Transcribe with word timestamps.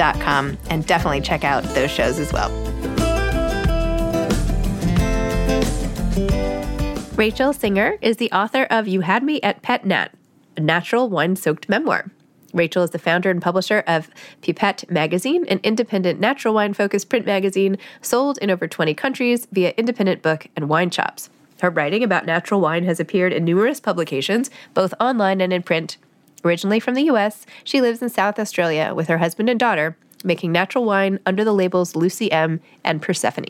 and 0.00 0.86
definitely 0.86 1.20
check 1.20 1.44
out 1.44 1.62
those 1.74 1.90
shows 1.90 2.18
as 2.18 2.32
well. 2.32 2.50
Rachel 7.16 7.54
Signer 7.54 7.96
is 8.02 8.18
the 8.18 8.30
author 8.30 8.64
of 8.64 8.86
You 8.86 9.00
Had 9.00 9.22
Me 9.22 9.40
at 9.40 9.62
Pet 9.62 9.86
Nat, 9.86 10.08
a 10.56 10.60
natural 10.60 11.08
wine 11.08 11.34
soaked 11.34 11.68
memoir. 11.68 12.10
Rachel 12.52 12.82
is 12.82 12.90
the 12.90 12.98
founder 12.98 13.30
and 13.30 13.40
publisher 13.40 13.84
of 13.86 14.10
Pipette 14.42 14.90
Magazine, 14.90 15.46
an 15.48 15.60
independent 15.62 16.20
natural 16.20 16.54
wine 16.54 16.74
focused 16.74 17.08
print 17.08 17.26
magazine 17.26 17.78
sold 18.02 18.38
in 18.38 18.50
over 18.50 18.68
20 18.68 18.94
countries 18.94 19.46
via 19.50 19.72
independent 19.76 20.22
book 20.22 20.46
and 20.56 20.68
wine 20.68 20.90
shops. 20.90 21.30
Her 21.60 21.70
writing 21.70 22.02
about 22.02 22.26
natural 22.26 22.60
wine 22.60 22.84
has 22.84 23.00
appeared 23.00 23.32
in 23.32 23.44
numerous 23.44 23.80
publications, 23.80 24.50
both 24.74 24.92
online 25.00 25.40
and 25.40 25.52
in 25.52 25.62
print, 25.62 25.96
Originally 26.46 26.78
from 26.78 26.94
the 26.94 27.02
US, 27.10 27.44
she 27.64 27.80
lives 27.80 28.00
in 28.00 28.08
South 28.08 28.38
Australia 28.38 28.92
with 28.94 29.08
her 29.08 29.18
husband 29.18 29.50
and 29.50 29.58
daughter, 29.58 29.98
making 30.22 30.52
natural 30.52 30.84
wine 30.84 31.18
under 31.26 31.42
the 31.42 31.52
labels 31.52 31.96
Lucy 31.96 32.30
M 32.30 32.60
and 32.84 33.02
Persephone. 33.02 33.46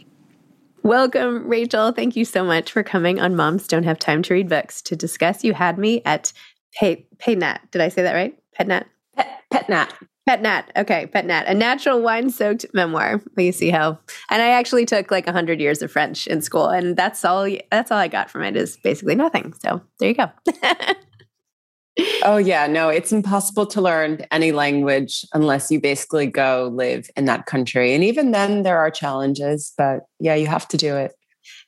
Welcome, 0.83 1.47
Rachel. 1.47 1.93
Thank 1.93 2.17
you 2.17 2.25
so 2.25 2.43
much 2.43 2.73
for 2.73 2.83
coming 2.83 3.21
on 3.21 3.37
Moms 3.37 3.67
Don't 3.67 3.83
Have 3.83 3.99
Time 3.99 4.23
to 4.23 4.33
Read 4.33 4.49
Books 4.49 4.81
to 4.83 4.97
discuss 4.97 5.45
You 5.45 5.53
Had 5.53 5.77
Me 5.77 6.01
at 6.07 6.33
Pay, 6.73 7.07
Paynat. 7.19 7.59
Did 7.71 7.83
I 7.83 7.91
say 7.91 8.01
that 8.01 8.15
right? 8.15 8.35
Petnat? 8.59 8.85
Pet, 9.15 9.43
Petnat. 9.53 9.93
Petnat. 10.27 10.65
Okay, 10.75 11.07
Petnat. 11.07 11.51
A 11.51 11.55
natural 11.55 12.01
wine 12.01 12.31
soaked 12.31 12.65
memoir. 12.73 13.21
You 13.37 13.53
see 13.53 13.69
how. 13.69 13.99
And 14.31 14.41
I 14.41 14.49
actually 14.49 14.87
took 14.87 15.11
like 15.11 15.27
100 15.27 15.61
years 15.61 15.83
of 15.83 15.93
French 15.93 16.27
in 16.27 16.41
school, 16.41 16.69
and 16.69 16.97
that's 16.97 17.27
all 17.27 17.47
that's 17.71 17.91
all 17.91 17.99
I 17.99 18.09
got 18.09 18.31
from 18.31 18.43
it 18.43 18.57
is 18.57 18.79
basically 18.79 19.17
nothing. 19.17 19.53
So 19.61 19.83
there 20.01 20.09
you 20.09 20.15
go. 20.15 20.31
oh 22.25 22.37
yeah 22.37 22.67
no 22.67 22.89
it's 22.89 23.13
impossible 23.13 23.67
to 23.67 23.81
learn 23.81 24.19
any 24.31 24.53
language 24.53 25.25
unless 25.33 25.71
you 25.71 25.81
basically 25.81 26.27
go 26.27 26.71
live 26.75 27.09
in 27.17 27.25
that 27.27 27.47
country. 27.47 27.95
And 27.95 28.05
even 28.05 28.33
then 28.33 28.63
there 28.63 28.79
are 28.79 28.91
challenges 28.91 29.73
but 29.77 30.01
yeah 30.21 30.35
you 30.35 30.47
have 30.47 30.69
to 30.69 30.77
do 30.77 30.97
it. 30.97 31.13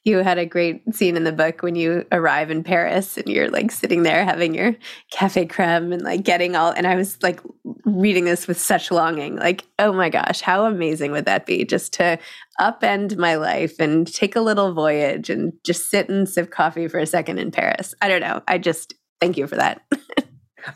You 0.04 0.18
had 0.18 0.38
a 0.38 0.46
great 0.46 0.82
scene 0.94 1.16
in 1.16 1.24
the 1.24 1.32
book 1.32 1.62
when 1.62 1.76
you 1.76 2.04
arrive 2.10 2.50
in 2.50 2.64
Paris 2.64 3.16
and 3.16 3.28
you're 3.28 3.50
like 3.50 3.70
sitting 3.70 4.02
there 4.02 4.24
having 4.24 4.54
your 4.54 4.74
cafe 5.12 5.46
creme 5.46 5.92
and 5.92 6.02
like 6.02 6.24
getting 6.24 6.56
all 6.56 6.72
and 6.72 6.86
I 6.86 6.96
was 6.96 7.22
like 7.22 7.40
reading 7.84 8.24
this 8.24 8.46
with 8.48 8.60
such 8.60 8.90
longing 8.90 9.36
like 9.36 9.64
oh 9.78 9.92
my 9.92 10.10
gosh 10.10 10.40
how 10.40 10.64
amazing 10.66 11.12
would 11.12 11.24
that 11.26 11.46
be 11.46 11.64
just 11.64 11.92
to 11.94 12.18
upend 12.60 13.16
my 13.16 13.36
life 13.36 13.78
and 13.78 14.12
take 14.12 14.34
a 14.34 14.40
little 14.40 14.74
voyage 14.74 15.30
and 15.30 15.52
just 15.64 15.90
sit 15.90 16.08
and 16.08 16.28
sip 16.28 16.50
coffee 16.50 16.88
for 16.88 16.98
a 16.98 17.06
second 17.06 17.38
in 17.38 17.50
Paris? 17.50 17.94
I 18.02 18.08
don't 18.08 18.20
know 18.20 18.42
I 18.48 18.58
just 18.58 18.94
thank 19.20 19.36
you 19.36 19.46
for 19.46 19.56
that 19.56 19.82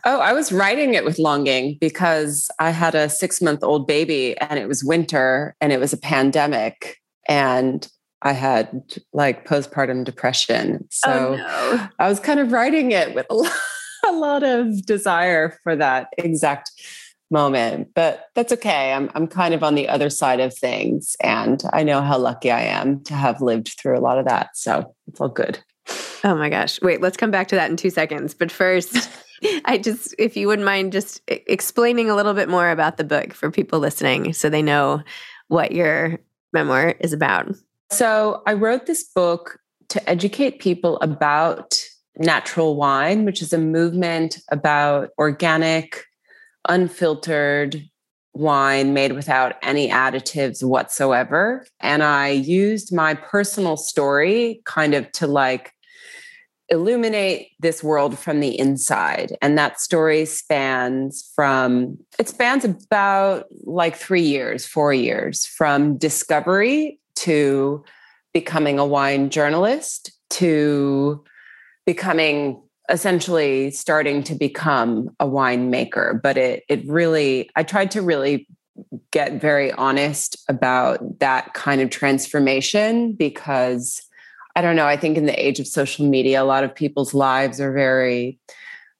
Oh, 0.05 0.21
I 0.21 0.33
was 0.33 0.53
writing 0.53 0.95
it 0.95 1.05
with 1.05 1.19
longing 1.19 1.77
because 1.81 2.51
I 2.59 2.71
had 2.71 2.95
a 2.95 3.09
six 3.09 3.43
month 3.43 3.63
old 3.63 3.87
baby 3.87 4.37
and 4.39 4.59
it 4.59 4.69
was 4.69 4.85
winter 4.85 5.55
and 5.61 5.73
it 5.73 5.81
was 5.81 5.93
a 5.93 5.99
pandemic 5.99 6.99
and 7.29 7.87
I 8.23 8.33
had 8.33 8.83
like 9.13 9.47
postpartum 9.47 10.05
depression. 10.05 10.87
So 10.91 11.11
oh, 11.11 11.37
no. 11.37 11.89
I 11.99 12.09
was 12.09 12.21
kind 12.21 12.41
of 12.41 12.53
writing 12.53 12.93
it 12.93 13.15
with 13.15 13.27
a 13.31 13.35
lot, 13.35 13.53
a 14.09 14.13
lot 14.13 14.43
of 14.43 14.87
desire 14.87 15.59
for 15.63 15.77
that 15.77 16.09
exact 16.19 16.71
moment. 17.31 17.89
But 17.95 18.27
that's 18.35 18.53
okay. 18.53 18.93
I'm 18.93 19.11
I'm 19.15 19.27
kind 19.27 19.55
of 19.55 19.63
on 19.63 19.75
the 19.75 19.89
other 19.89 20.11
side 20.11 20.41
of 20.41 20.57
things 20.57 21.17
and 21.21 21.63
I 21.73 21.83
know 21.83 22.01
how 22.03 22.19
lucky 22.19 22.51
I 22.51 22.63
am 22.63 23.03
to 23.05 23.15
have 23.15 23.41
lived 23.41 23.75
through 23.79 23.99
a 23.99 24.01
lot 24.01 24.19
of 24.19 24.27
that. 24.27 24.51
So 24.55 24.95
it's 25.09 25.21
all 25.21 25.29
good. 25.29 25.59
Oh 26.25 26.35
my 26.35 26.49
gosh. 26.49 26.81
Wait, 26.83 27.01
let's 27.01 27.17
come 27.17 27.31
back 27.31 27.49
to 27.49 27.57
that 27.57 27.71
in 27.71 27.77
2 27.77 27.91
seconds. 27.91 28.35
But 28.35 28.53
first 28.53 29.11
I 29.65 29.79
just, 29.79 30.15
if 30.19 30.37
you 30.37 30.47
wouldn't 30.47 30.67
mind 30.67 30.93
just 30.93 31.21
explaining 31.27 32.09
a 32.09 32.15
little 32.15 32.35
bit 32.35 32.49
more 32.49 32.71
about 32.71 32.97
the 32.97 33.05
book 33.05 33.33
for 33.33 33.51
people 33.51 33.81
listening 33.81 34.33
so 34.33 34.49
they 34.49 34.63
know 34.63 35.03
what 35.49 35.73
your 35.73 36.19
memoir 36.53 36.95
is 37.01 37.13
about. 37.13 37.55
So, 37.91 38.43
I 38.47 38.55
wrote 38.55 38.87
this 38.87 39.05
book 39.05 39.59
to 39.91 40.09
educate 40.09 40.61
people 40.61 40.99
about 41.01 41.79
natural 42.17 42.77
wine, 42.77 43.25
which 43.25 43.43
is 43.43 43.53
a 43.53 43.59
movement 43.59 44.39
about 44.51 45.11
organic, 45.19 46.05
unfiltered 46.69 47.83
wine 48.35 48.95
made 48.95 49.13
without 49.13 49.57
any 49.63 49.91
additives 49.91 50.63
whatsoever. 50.63 51.67
And 51.81 52.03
I 52.03 52.29
used 52.29 52.95
my 52.95 53.13
personal 53.13 53.77
story 53.77 54.63
kind 54.65 54.95
of 54.95 55.11
to 55.13 55.27
like 55.27 55.73
illuminate 56.73 57.51
this 57.61 57.85
world 57.85 58.19
from 58.19 58.41
the 58.41 58.59
inside. 58.59 59.37
And 59.43 59.59
that 59.59 59.79
story 59.79 60.25
spans 60.25 61.31
from 61.37 61.99
it 62.19 62.29
spans 62.29 62.65
about 62.65 63.45
like 63.65 63.95
3 63.95 64.23
years 64.23 64.67
4 64.67 64.95
years 64.95 65.45
from 65.45 65.99
discovery 65.99 66.99
to 67.17 67.85
becoming 68.33 68.79
a 68.79 68.87
wine 68.87 69.29
journalist 69.29 70.11
to 70.31 71.23
becoming 71.85 72.63
essentially 72.89 73.71
starting 73.71 74.23
to 74.25 74.35
become 74.35 75.11
a 75.21 75.27
winemaker. 75.27 76.21
But 76.21 76.39
it 76.39 76.65
it 76.69 76.85
really 76.87 77.51
i 77.55 77.63
tried 77.63 77.91
to 77.93 78.01
really 78.01 78.49
get 79.11 79.41
very 79.41 79.71
honest 79.73 80.37
about 80.49 81.19
that 81.19 81.53
kind 81.53 81.83
of 81.83 81.91
transformation 81.91 83.13
because 83.13 84.03
I 84.55 84.63
don't 84.63 84.77
know, 84.77 84.87
I 84.87 84.97
think 84.97 85.17
in 85.17 85.27
the 85.27 85.45
age 85.45 85.61
of 85.61 85.67
social 85.67 86.07
media, 86.07 86.43
a 86.43 86.45
lot 86.45 86.65
of 86.65 86.75
people's 86.75 87.15
lives 87.15 87.61
are 87.61 87.73
very 87.73 88.39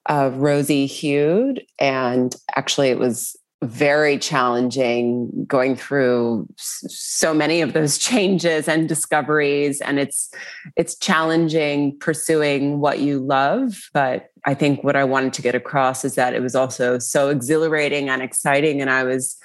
uh, 0.09 0.31
rosy 0.35 0.87
hued. 0.87 1.65
And 1.79 2.35
actually, 2.57 2.89
it 2.89 2.99
was 2.99 3.37
very 3.63 4.19
challenging 4.19 5.45
going 5.47 5.77
through 5.77 6.49
so 6.59 7.33
many 7.33 7.61
of 7.61 7.75
those 7.75 7.97
changes 7.99 8.67
and 8.67 8.89
discoveries 8.89 9.81
and 9.81 10.01
it's 10.01 10.35
it's 10.77 10.97
challenging 10.99 11.97
pursuing 12.01 12.81
what 12.81 12.99
you 12.99 13.21
love 13.21 13.89
but 13.95 14.31
i 14.47 14.53
think 14.53 14.83
what 14.83 14.97
i 14.97 15.05
wanted 15.05 15.33
to 15.33 15.43
get 15.43 15.55
across 15.55 16.05
is 16.05 16.17
that 16.17 16.35
it 16.35 16.43
was 16.43 16.57
also 16.57 16.99
so 16.99 17.29
exhilarating 17.29 18.09
and 18.09 18.21
exciting 18.21 18.81
and 18.81 18.91
i 18.91 19.05
was 19.05 19.37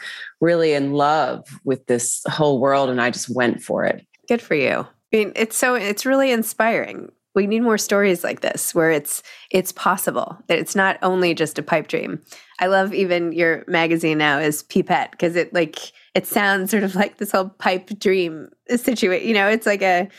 really 0.41 0.73
in 0.73 0.93
love 0.93 1.47
with 1.63 1.85
this 1.85 2.23
whole 2.27 2.59
world 2.59 2.89
and 2.89 2.99
i 2.99 3.11
just 3.11 3.29
went 3.29 3.61
for 3.61 3.85
it 3.85 4.03
good 4.27 4.41
for 4.41 4.55
you 4.55 4.83
i 5.13 5.17
mean 5.17 5.31
it's 5.35 5.57
so 5.57 5.75
it's 5.75 6.05
really 6.05 6.31
inspiring. 6.31 7.11
We 7.35 7.45
need 7.45 7.61
more 7.61 7.77
stories 7.77 8.23
like 8.23 8.41
this 8.41 8.73
where 8.73 8.89
it's 8.89 9.21
it's 9.51 9.71
possible 9.71 10.37
that 10.47 10.57
it's 10.57 10.75
not 10.75 10.97
only 11.03 11.35
just 11.35 11.59
a 11.59 11.63
pipe 11.63 11.87
dream. 11.87 12.19
I 12.59 12.65
love 12.65 12.95
even 12.95 13.31
your 13.31 13.63
magazine 13.67 14.17
now 14.17 14.39
is 14.39 14.63
pipette 14.63 15.11
because 15.11 15.35
it 15.35 15.53
like 15.53 15.91
it 16.15 16.25
sounds 16.25 16.71
sort 16.71 16.83
of 16.83 16.95
like 16.95 17.17
this 17.17 17.31
whole 17.31 17.49
pipe 17.49 17.89
dream 17.99 18.49
situation 18.75 19.27
you 19.27 19.35
know 19.35 19.47
it's 19.47 19.67
like 19.67 19.83
a 19.83 20.09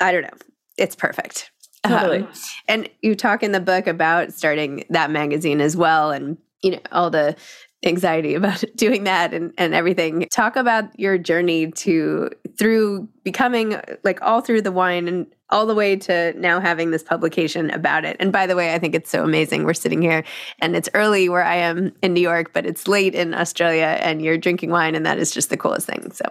i 0.00 0.12
don't 0.12 0.22
know. 0.22 0.38
It's 0.76 0.96
perfect. 0.96 1.50
Totally. 1.84 2.18
Um, 2.18 2.28
and 2.68 2.90
you 3.00 3.14
talk 3.14 3.42
in 3.42 3.52
the 3.52 3.60
book 3.60 3.86
about 3.86 4.32
starting 4.32 4.84
that 4.90 5.10
magazine 5.10 5.60
as 5.60 5.76
well 5.76 6.10
and 6.10 6.36
you 6.62 6.72
know 6.72 6.80
all 6.90 7.10
the 7.10 7.36
anxiety 7.84 8.34
about 8.36 8.64
doing 8.74 9.04
that 9.04 9.34
and, 9.34 9.52
and 9.58 9.74
everything. 9.74 10.26
Talk 10.30 10.56
about 10.56 10.98
your 10.98 11.18
journey 11.18 11.70
to 11.72 12.30
through 12.58 13.08
becoming 13.22 13.80
like 14.04 14.20
all 14.22 14.40
through 14.40 14.62
the 14.62 14.72
wine 14.72 15.08
and 15.08 15.26
all 15.50 15.66
the 15.66 15.74
way 15.74 15.94
to 15.94 16.32
now 16.38 16.60
having 16.60 16.90
this 16.90 17.02
publication 17.02 17.70
about 17.70 18.04
it. 18.04 18.16
And 18.18 18.32
by 18.32 18.46
the 18.46 18.56
way, 18.56 18.74
I 18.74 18.78
think 18.78 18.94
it's 18.94 19.10
so 19.10 19.22
amazing. 19.22 19.64
We're 19.64 19.74
sitting 19.74 20.02
here 20.02 20.24
and 20.58 20.74
it's 20.74 20.88
early 20.94 21.28
where 21.28 21.44
I 21.44 21.56
am 21.56 21.92
in 22.02 22.14
New 22.14 22.20
York, 22.20 22.52
but 22.52 22.66
it's 22.66 22.88
late 22.88 23.14
in 23.14 23.34
Australia 23.34 23.98
and 24.00 24.22
you're 24.22 24.38
drinking 24.38 24.70
wine 24.70 24.94
and 24.94 25.06
that 25.06 25.18
is 25.18 25.30
just 25.30 25.50
the 25.50 25.56
coolest 25.56 25.86
thing. 25.86 26.10
So 26.12 26.24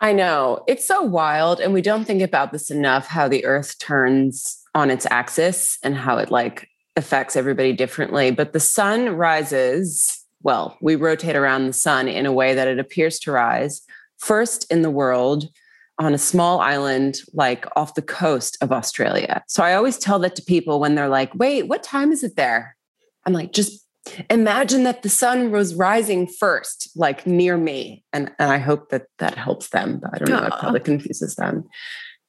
I 0.00 0.12
know. 0.12 0.62
It's 0.68 0.86
so 0.86 1.02
wild 1.02 1.58
and 1.58 1.72
we 1.72 1.82
don't 1.82 2.04
think 2.04 2.22
about 2.22 2.52
this 2.52 2.70
enough 2.70 3.06
how 3.06 3.28
the 3.28 3.44
earth 3.44 3.78
turns 3.78 4.62
on 4.74 4.90
its 4.90 5.06
axis 5.10 5.78
and 5.82 5.96
how 5.96 6.18
it 6.18 6.30
like 6.30 6.68
affects 6.96 7.34
everybody 7.34 7.72
differently. 7.72 8.30
But 8.30 8.52
the 8.52 8.60
sun 8.60 9.08
rises 9.08 10.25
well, 10.46 10.78
we 10.80 10.94
rotate 10.94 11.34
around 11.34 11.66
the 11.66 11.72
sun 11.72 12.06
in 12.06 12.24
a 12.24 12.32
way 12.32 12.54
that 12.54 12.68
it 12.68 12.78
appears 12.78 13.18
to 13.18 13.32
rise 13.32 13.82
first 14.18 14.64
in 14.70 14.82
the 14.82 14.90
world 14.90 15.48
on 15.98 16.14
a 16.14 16.18
small 16.18 16.60
island 16.60 17.18
like 17.32 17.66
off 17.74 17.94
the 17.94 18.00
coast 18.02 18.56
of 18.60 18.70
Australia. 18.70 19.42
So 19.48 19.64
I 19.64 19.74
always 19.74 19.98
tell 19.98 20.20
that 20.20 20.36
to 20.36 20.42
people 20.42 20.78
when 20.78 20.94
they're 20.94 21.08
like, 21.08 21.34
wait, 21.34 21.64
what 21.64 21.82
time 21.82 22.12
is 22.12 22.22
it 22.22 22.36
there? 22.36 22.76
I'm 23.24 23.32
like, 23.32 23.52
just 23.52 23.84
imagine 24.30 24.84
that 24.84 25.02
the 25.02 25.08
sun 25.08 25.50
was 25.50 25.74
rising 25.74 26.28
first, 26.28 26.90
like 26.94 27.26
near 27.26 27.56
me. 27.56 28.04
And, 28.12 28.30
and 28.38 28.52
I 28.52 28.58
hope 28.58 28.90
that 28.90 29.06
that 29.18 29.34
helps 29.34 29.70
them. 29.70 29.98
But 30.00 30.14
I 30.14 30.18
don't 30.18 30.30
know, 30.30 30.46
it 30.46 30.60
probably 30.60 30.78
confuses 30.78 31.34
them 31.34 31.64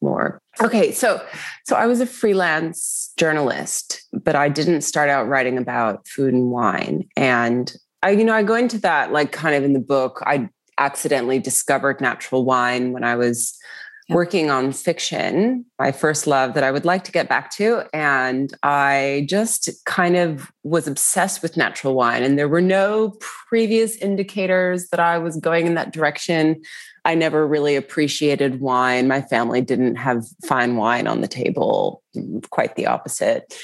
more. 0.02 0.42
Okay, 0.60 0.92
so 0.92 1.24
so 1.66 1.76
I 1.76 1.86
was 1.86 2.02
a 2.02 2.08
freelance 2.08 3.14
journalist, 3.16 4.04
but 4.12 4.36
I 4.36 4.50
didn't 4.50 4.82
start 4.82 5.12
out 5.12 5.28
writing 5.28 5.60
about 5.60 6.08
food 6.08 6.34
and 6.34 6.50
wine. 6.50 7.08
And 7.16 7.72
I, 8.04 8.12
you 8.12 8.24
know, 8.24 8.34
I 8.34 8.44
go 8.44 8.56
into 8.56 8.80
that 8.80 9.12
like 9.12 9.32
kind 9.32 9.56
of 9.56 9.64
in 9.64 9.74
the 9.74 9.80
book. 9.80 10.22
I 10.26 10.50
accidentally 10.78 11.40
discovered 11.40 12.02
natural 12.02 12.46
wine 12.46 12.92
when 12.92 13.04
I 13.04 13.16
was 13.16 13.58
yep. 14.08 14.16
working 14.16 14.50
on 14.50 14.72
fiction, 14.72 15.66
my 15.80 15.92
first 15.92 16.28
love 16.28 16.54
that 16.54 16.64
I 16.64 16.72
would 16.72 16.86
like 16.86 17.04
to 17.06 17.12
get 17.12 17.28
back 17.28 17.52
to. 17.56 17.84
And 17.94 18.54
I 18.64 19.26
just 19.28 19.70
kind 19.86 20.16
of 20.16 20.52
was 20.64 20.88
obsessed 20.88 21.42
with 21.42 21.58
natural 21.58 21.96
wine. 21.96 22.24
And 22.24 22.38
there 22.38 22.48
were 22.48 22.62
no 22.62 23.16
previous 23.20 23.96
indicators 23.98 24.90
that 24.90 25.00
I 25.00 25.18
was 25.18 25.38
going 25.38 25.66
in 25.66 25.74
that 25.76 25.94
direction. 25.94 26.62
I 27.06 27.16
never 27.16 27.48
really 27.48 27.76
appreciated 27.76 28.60
wine. 28.60 29.08
My 29.08 29.22
family 29.22 29.62
didn't 29.62 29.96
have 29.96 30.26
fine 30.46 30.76
wine 30.76 31.08
on 31.08 31.22
the 31.22 31.28
table, 31.28 32.04
mm, 32.16 32.48
quite 32.50 32.76
the 32.76 32.86
opposite 32.86 33.56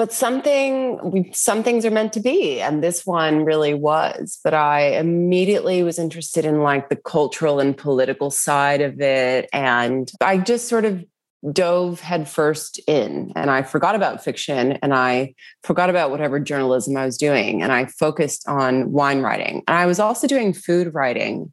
but 0.00 0.14
something 0.14 1.30
some 1.34 1.62
things 1.62 1.84
are 1.84 1.90
meant 1.90 2.14
to 2.14 2.20
be 2.20 2.58
and 2.58 2.82
this 2.82 3.04
one 3.04 3.44
really 3.44 3.74
was 3.74 4.40
but 4.42 4.54
i 4.54 4.96
immediately 4.96 5.82
was 5.82 5.98
interested 5.98 6.46
in 6.46 6.62
like 6.62 6.88
the 6.88 6.96
cultural 6.96 7.60
and 7.60 7.76
political 7.76 8.30
side 8.30 8.80
of 8.80 8.98
it 9.02 9.46
and 9.52 10.10
i 10.22 10.38
just 10.38 10.68
sort 10.68 10.86
of 10.86 11.04
dove 11.52 12.00
headfirst 12.00 12.80
in 12.86 13.30
and 13.36 13.50
i 13.50 13.60
forgot 13.60 13.94
about 13.94 14.24
fiction 14.24 14.78
and 14.80 14.94
i 14.94 15.34
forgot 15.64 15.90
about 15.90 16.10
whatever 16.10 16.40
journalism 16.40 16.96
i 16.96 17.04
was 17.04 17.18
doing 17.18 17.62
and 17.62 17.70
i 17.70 17.84
focused 17.84 18.48
on 18.48 18.90
wine 18.92 19.20
writing 19.20 19.62
and 19.68 19.76
i 19.76 19.84
was 19.84 20.00
also 20.00 20.26
doing 20.26 20.54
food 20.54 20.94
writing 20.94 21.52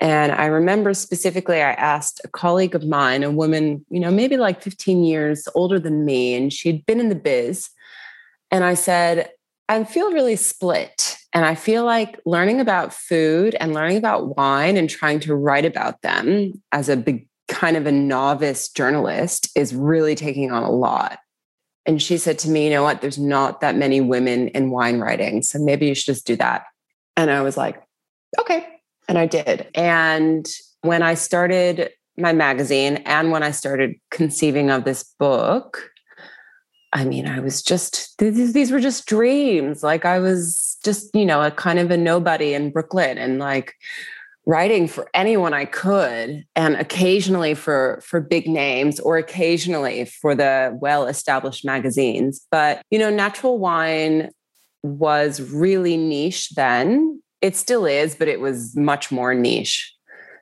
and 0.00 0.32
I 0.32 0.46
remember 0.46 0.92
specifically, 0.92 1.62
I 1.62 1.72
asked 1.72 2.20
a 2.24 2.28
colleague 2.28 2.74
of 2.74 2.84
mine, 2.84 3.22
a 3.22 3.30
woman, 3.30 3.84
you 3.90 4.00
know, 4.00 4.10
maybe 4.10 4.36
like 4.36 4.60
15 4.60 5.04
years 5.04 5.46
older 5.54 5.78
than 5.78 6.04
me, 6.04 6.34
and 6.34 6.52
she'd 6.52 6.84
been 6.84 6.98
in 6.98 7.10
the 7.10 7.14
biz. 7.14 7.70
And 8.54 8.62
I 8.62 8.74
said, 8.74 9.30
I 9.68 9.82
feel 9.82 10.12
really 10.12 10.36
split. 10.36 11.16
And 11.32 11.44
I 11.44 11.56
feel 11.56 11.84
like 11.84 12.20
learning 12.24 12.60
about 12.60 12.94
food 12.94 13.56
and 13.58 13.74
learning 13.74 13.96
about 13.96 14.36
wine 14.36 14.76
and 14.76 14.88
trying 14.88 15.18
to 15.20 15.34
write 15.34 15.64
about 15.64 16.02
them 16.02 16.62
as 16.70 16.88
a 16.88 16.96
big 16.96 17.26
kind 17.48 17.76
of 17.76 17.84
a 17.88 17.90
novice 17.90 18.68
journalist 18.68 19.48
is 19.56 19.74
really 19.74 20.14
taking 20.14 20.52
on 20.52 20.62
a 20.62 20.70
lot. 20.70 21.18
And 21.84 22.00
she 22.00 22.16
said 22.16 22.38
to 22.38 22.48
me, 22.48 22.66
you 22.66 22.70
know 22.70 22.84
what? 22.84 23.00
There's 23.00 23.18
not 23.18 23.60
that 23.60 23.74
many 23.74 24.00
women 24.00 24.46
in 24.50 24.70
wine 24.70 25.00
writing. 25.00 25.42
So 25.42 25.58
maybe 25.58 25.88
you 25.88 25.94
should 25.96 26.14
just 26.14 26.24
do 26.24 26.36
that. 26.36 26.62
And 27.16 27.32
I 27.32 27.42
was 27.42 27.56
like, 27.56 27.82
okay. 28.38 28.68
And 29.08 29.18
I 29.18 29.26
did. 29.26 29.66
And 29.74 30.48
when 30.82 31.02
I 31.02 31.14
started 31.14 31.90
my 32.16 32.32
magazine 32.32 32.98
and 32.98 33.32
when 33.32 33.42
I 33.42 33.50
started 33.50 33.96
conceiving 34.12 34.70
of 34.70 34.84
this 34.84 35.12
book, 35.18 35.90
I 36.94 37.04
mean, 37.04 37.26
I 37.26 37.40
was 37.40 37.60
just, 37.60 38.16
these, 38.18 38.52
these 38.52 38.70
were 38.70 38.80
just 38.80 39.06
dreams. 39.06 39.82
Like 39.82 40.04
I 40.04 40.20
was 40.20 40.78
just, 40.84 41.14
you 41.14 41.26
know, 41.26 41.42
a 41.42 41.50
kind 41.50 41.80
of 41.80 41.90
a 41.90 41.96
nobody 41.96 42.54
in 42.54 42.70
Brooklyn 42.70 43.18
and 43.18 43.40
like 43.40 43.74
writing 44.46 44.86
for 44.86 45.10
anyone 45.12 45.52
I 45.52 45.64
could 45.64 46.44
and 46.54 46.76
occasionally 46.76 47.54
for 47.54 48.00
for 48.04 48.20
big 48.20 48.46
names 48.46 49.00
or 49.00 49.16
occasionally 49.16 50.04
for 50.04 50.34
the 50.34 50.76
well-established 50.80 51.64
magazines. 51.64 52.46
But, 52.50 52.82
you 52.90 52.98
know, 52.98 53.10
natural 53.10 53.58
wine 53.58 54.30
was 54.82 55.40
really 55.40 55.96
niche 55.96 56.50
then 56.50 57.22
it 57.40 57.56
still 57.56 57.84
is, 57.84 58.14
but 58.14 58.28
it 58.28 58.40
was 58.40 58.74
much 58.74 59.10
more 59.10 59.34
niche. 59.34 59.94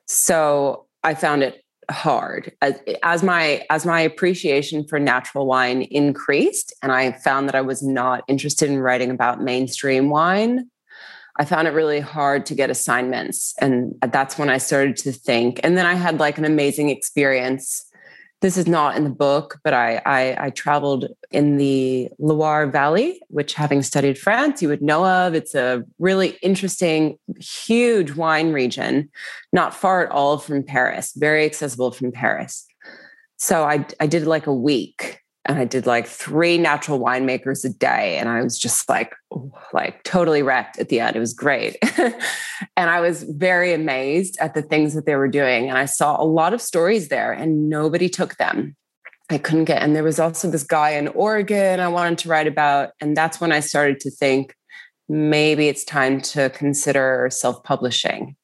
So 0.07 0.85
I 1.03 1.15
found 1.15 1.43
it 1.43 1.62
hard. 1.89 2.51
As, 2.61 2.79
as 3.03 3.23
my 3.23 3.65
as 3.69 3.85
my 3.85 4.01
appreciation 4.01 4.85
for 4.85 4.99
natural 4.99 5.45
wine 5.45 5.83
increased 5.83 6.73
and 6.81 6.91
i 6.91 7.11
found 7.11 7.47
that 7.47 7.55
i 7.55 7.61
was 7.61 7.81
not 7.83 8.23
interested 8.27 8.69
in 8.69 8.79
writing 8.79 9.09
about 9.09 9.41
mainstream 9.41 10.09
wine 10.09 10.69
i 11.37 11.45
found 11.45 11.67
it 11.67 11.71
really 11.71 11.99
hard 11.99 12.45
to 12.45 12.55
get 12.55 12.69
assignments. 12.69 13.53
And 13.59 13.95
that's 14.01 14.37
when 14.37 14.49
i 14.49 14.57
started 14.57 14.97
to 14.97 15.11
think. 15.11 15.59
And 15.63 15.77
then 15.77 15.85
i 15.85 15.95
had 15.95 16.19
like 16.19 16.37
an 16.37 16.45
amazing 16.45 16.89
experience 16.89 17.85
this 18.43 18.57
is 18.57 18.67
not 18.67 18.97
in 18.97 19.05
the 19.05 19.09
book, 19.09 19.57
but 19.63 19.73
I, 19.73 20.01
I, 20.05 20.47
I, 20.47 20.49
traveled 20.49 21.07
in 21.31 21.55
the 21.55 22.09
Loire 22.19 22.67
Valley, 22.67 23.21
which, 23.29 23.53
having 23.53 23.81
studied 23.81 24.17
France, 24.17 24.61
you 24.61 24.67
would 24.67 24.81
know 24.81 25.05
of. 25.05 25.33
It's 25.33 25.55
a 25.55 25.85
really 25.97 26.37
interesting, 26.41 27.17
huge 27.39 28.11
wine 28.15 28.51
region, 28.51 29.09
not 29.53 29.73
far 29.73 30.05
at 30.05 30.11
all 30.11 30.37
from 30.39 30.61
Paris, 30.61 31.13
very 31.15 31.45
accessible 31.45 31.91
from 31.91 32.11
Paris. 32.11 32.65
So 33.37 33.63
I, 33.63 33.85
I 34.01 34.07
did 34.07 34.27
like 34.27 34.45
a 34.45 34.53
week 34.53 35.22
and 35.45 35.59
I 35.59 35.65
did 35.65 35.85
like 35.85 36.07
three 36.07 36.57
natural 36.57 36.99
winemakers 36.99 37.65
a 37.65 37.69
day. 37.69 38.17
And 38.17 38.29
I 38.29 38.41
was 38.41 38.57
just 38.57 38.87
like, 38.87 39.13
oh, 39.31 39.51
like 39.73 40.03
totally 40.03 40.41
wrecked 40.41 40.79
at 40.79 40.87
the 40.87 41.01
end. 41.01 41.15
It 41.15 41.19
was 41.19 41.33
great. 41.33 41.77
and 41.97 42.89
I 42.89 43.01
was 43.01 43.23
very 43.23 43.73
amazed 43.73 44.37
at 44.39 44.53
the 44.53 44.61
things 44.61 44.93
that 44.93 45.05
they 45.05 45.15
were 45.15 45.27
doing. 45.27 45.69
And 45.69 45.77
I 45.77 45.85
saw 45.85 46.21
a 46.21 46.23
lot 46.23 46.53
of 46.53 46.61
stories 46.61 47.09
there 47.09 47.33
and 47.33 47.69
nobody 47.69 48.07
took 48.07 48.37
them. 48.37 48.75
I 49.29 49.37
couldn't 49.37 49.65
get, 49.65 49.81
and 49.81 49.95
there 49.95 50.03
was 50.03 50.19
also 50.19 50.49
this 50.51 50.63
guy 50.63 50.91
in 50.91 51.07
Oregon 51.09 51.79
I 51.79 51.87
wanted 51.87 52.19
to 52.19 52.29
write 52.29 52.45
about. 52.45 52.91
And 53.01 53.15
that's 53.15 53.41
when 53.41 53.51
I 53.51 53.61
started 53.61 53.99
to 54.01 54.11
think 54.11 54.53
maybe 55.09 55.67
it's 55.67 55.83
time 55.83 56.21
to 56.21 56.49
consider 56.51 57.29
self 57.31 57.63
publishing. 57.63 58.35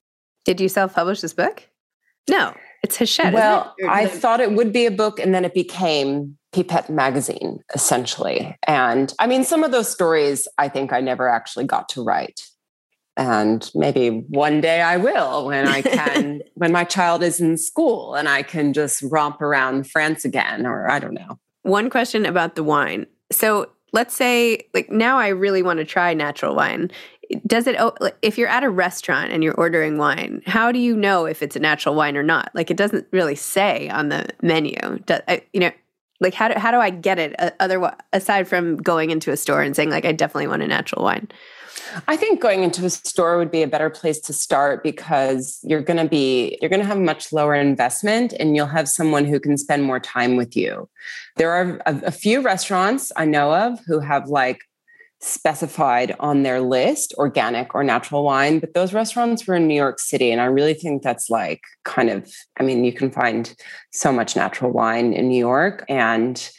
Did 0.46 0.60
you 0.60 0.68
self 0.68 0.94
publish 0.96 1.22
this 1.22 1.34
book? 1.34 1.64
No. 2.30 2.56
It's 2.82 2.96
Hachette. 2.96 3.34
Well, 3.34 3.76
it? 3.78 3.90
I 3.90 4.08
thought 4.08 4.40
it 4.40 4.54
would 4.54 4.72
be 4.72 4.86
a 4.86 4.92
book, 4.92 5.20
and 5.20 5.36
then 5.36 5.44
it 5.44 5.54
became 5.54 6.39
Pipette 6.52 6.90
magazine, 6.90 7.64
essentially. 7.76 8.58
And 8.66 9.14
I 9.20 9.28
mean, 9.28 9.44
some 9.44 9.64
of 9.64 9.72
those 9.72 9.90
stories 9.90 10.48
I 10.58 10.68
think 10.68 10.92
I 10.92 11.00
never 11.02 11.28
actually 11.28 11.66
got 11.66 11.90
to 11.90 12.04
write. 12.04 12.42
And 13.18 13.70
maybe 13.76 14.26
one 14.30 14.62
day 14.62 14.82
I 14.82 14.98
will 14.98 15.48
when 15.48 15.68
I 15.68 15.82
can, 15.82 16.42
when 16.56 16.72
my 16.72 16.86
child 16.86 17.22
is 17.22 17.42
in 17.42 17.58
school 17.58 18.16
and 18.16 18.30
I 18.30 18.44
can 18.44 18.74
just 18.74 19.02
romp 19.04 19.42
around 19.42 19.90
France 19.90 20.24
again, 20.24 20.66
or 20.66 20.90
I 20.90 21.00
don't 21.00 21.14
know. 21.14 21.38
One 21.64 21.90
question 21.90 22.26
about 22.26 22.56
the 22.56 22.64
wine. 22.64 23.06
So 23.32 23.70
let's 23.92 24.16
say, 24.16 24.68
like, 24.74 24.90
now 24.90 25.18
I 25.18 25.28
really 25.28 25.62
want 25.62 25.80
to 25.80 25.86
try 25.86 26.14
natural 26.14 26.56
wine. 26.56 26.92
Does 27.46 27.68
it, 27.68 27.78
if 28.22 28.38
you're 28.38 28.48
at 28.48 28.64
a 28.64 28.70
restaurant 28.70 29.32
and 29.32 29.44
you're 29.44 29.54
ordering 29.54 29.98
wine, 29.98 30.42
how 30.46 30.72
do 30.72 30.80
you 30.80 30.96
know 30.96 31.26
if 31.26 31.44
it's 31.44 31.56
a 31.56 31.60
natural 31.60 31.96
wine 31.96 32.18
or 32.18 32.24
not? 32.24 32.50
Like, 32.56 32.72
it 32.72 32.78
doesn't 32.78 33.06
really 33.12 33.36
say 33.36 33.90
on 33.90 34.10
the 34.10 34.28
menu. 34.42 34.80
Do, 35.06 35.18
uh, 35.28 35.38
you 35.54 35.60
know, 35.60 35.72
like 36.20 36.34
how 36.34 36.50
do, 36.50 36.60
how 36.60 36.72
do 36.72 36.78
I 36.78 36.90
get 36.90 37.20
it 37.20 37.36
uh, 37.40 37.52
other 37.60 37.96
aside 38.14 38.48
from 38.48 38.78
going 38.78 39.10
into 39.10 39.32
a 39.32 39.38
store 39.38 39.62
and 39.62 39.76
saying 39.76 39.90
like 39.90 40.06
I 40.06 40.12
definitely 40.12 40.48
want 40.48 40.62
a 40.62 40.68
natural 40.68 41.04
wine? 41.04 41.30
I 42.08 42.18
think 42.18 42.42
going 42.42 42.64
into 42.64 42.86
a 42.86 42.90
store 42.90 43.38
would 43.38 43.52
be 43.52 43.64
a 43.64 43.68
better 43.68 43.90
place 43.90 44.20
to 44.22 44.34
start 44.34 44.84
because 44.84 45.60
you're 45.64 45.82
going 45.82 45.98
to 45.98 46.08
be 46.08 46.58
you're 46.62 46.70
going 46.70 46.82
to 46.82 46.86
have 46.86 47.00
much 47.00 47.32
lower 47.32 47.56
investment 47.56 48.34
and 48.40 48.56
you'll 48.56 48.68
have 48.68 48.88
someone 48.88 49.26
who 49.26 49.40
can 49.40 49.58
spend 49.58 49.84
more 49.84 50.00
time 50.00 50.36
with 50.36 50.56
you. 50.56 50.90
There 51.38 51.52
are 51.52 51.82
a, 51.86 52.02
a 52.06 52.12
few 52.12 52.42
restaurants 52.42 53.12
I 53.16 53.26
know 53.26 53.54
of 53.54 53.80
who 53.86 54.00
have 54.00 54.28
like 54.28 54.69
specified 55.22 56.16
on 56.20 56.44
their 56.44 56.62
list 56.62 57.14
organic 57.18 57.76
or 57.76 57.84
natural 57.84 58.24
wine, 58.24 58.60
but 58.60 58.74
those 58.74 58.94
restaurants 58.94 59.46
were 59.46 59.56
in 59.56 59.68
New 59.68 59.76
York 59.76 60.00
City. 60.00 60.32
And 60.32 60.40
I 60.40 60.46
really 60.46 60.74
think 60.74 61.04
that's 61.04 61.30
like 61.30 61.62
kind 61.84 62.10
of, 62.10 62.32
I 62.60 62.64
mean, 62.64 62.86
you 62.86 62.94
can 62.94 63.12
find 63.12 63.54
so 63.92 64.14
much 64.14 64.36
natural 64.36 64.72
wine 64.72 65.14
in 65.14 65.28
New 65.28 65.40
York 65.40 65.84
and 65.90 66.50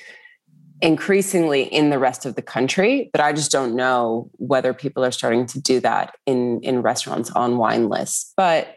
increasingly 0.83 1.63
in 1.63 1.91
the 1.91 1.99
rest 1.99 2.25
of 2.25 2.37
the 2.37 2.43
country 2.43 3.11
but 3.13 3.21
i 3.21 3.33
just 3.33 3.51
don't 3.51 3.77
know 3.77 4.31
whether 4.39 4.73
people 4.73 5.05
are 5.05 5.11
starting 5.11 5.45
to 5.45 5.61
do 5.61 5.79
that 5.79 6.15
in 6.25 6.59
in 6.63 6.81
restaurants 6.81 7.31
on 7.33 7.59
wine 7.59 7.89
lists 7.89 8.33
but 8.35 8.77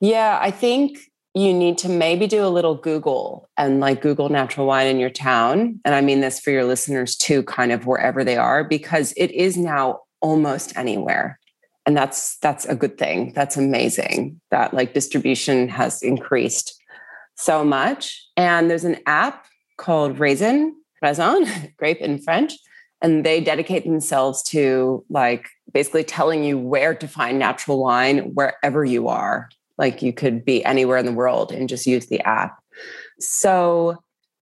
yeah 0.00 0.38
i 0.42 0.50
think 0.50 0.98
you 1.34 1.54
need 1.54 1.78
to 1.78 1.88
maybe 1.88 2.26
do 2.26 2.44
a 2.44 2.48
little 2.48 2.74
Google 2.74 3.48
and 3.56 3.80
like 3.80 4.02
Google 4.02 4.28
natural 4.28 4.66
wine 4.66 4.86
in 4.86 5.00
your 5.00 5.10
town. 5.10 5.80
And 5.84 5.94
I 5.94 6.02
mean 6.02 6.20
this 6.20 6.38
for 6.38 6.50
your 6.50 6.64
listeners 6.64 7.16
too, 7.16 7.42
kind 7.44 7.72
of 7.72 7.86
wherever 7.86 8.22
they 8.22 8.36
are, 8.36 8.64
because 8.64 9.14
it 9.16 9.30
is 9.30 9.56
now 9.56 10.00
almost 10.20 10.76
anywhere. 10.76 11.38
And 11.86 11.96
that's 11.96 12.36
that's 12.38 12.66
a 12.66 12.76
good 12.76 12.98
thing. 12.98 13.32
That's 13.34 13.56
amazing 13.56 14.40
that 14.50 14.74
like 14.74 14.94
distribution 14.94 15.68
has 15.70 16.02
increased 16.02 16.78
so 17.34 17.64
much. 17.64 18.24
And 18.36 18.70
there's 18.70 18.84
an 18.84 18.98
app 19.06 19.46
called 19.78 20.18
Raisin, 20.18 20.76
Raisin, 21.00 21.46
grape 21.78 22.00
in 22.00 22.18
French. 22.18 22.52
And 23.00 23.24
they 23.24 23.40
dedicate 23.40 23.84
themselves 23.84 24.44
to 24.44 25.04
like 25.08 25.48
basically 25.72 26.04
telling 26.04 26.44
you 26.44 26.58
where 26.58 26.94
to 26.94 27.08
find 27.08 27.38
natural 27.38 27.82
wine 27.82 28.34
wherever 28.34 28.84
you 28.84 29.08
are 29.08 29.48
like 29.78 30.02
you 30.02 30.12
could 30.12 30.44
be 30.44 30.64
anywhere 30.64 30.98
in 30.98 31.06
the 31.06 31.12
world 31.12 31.52
and 31.52 31.68
just 31.68 31.86
use 31.86 32.06
the 32.06 32.20
app. 32.20 32.58
So 33.18 34.02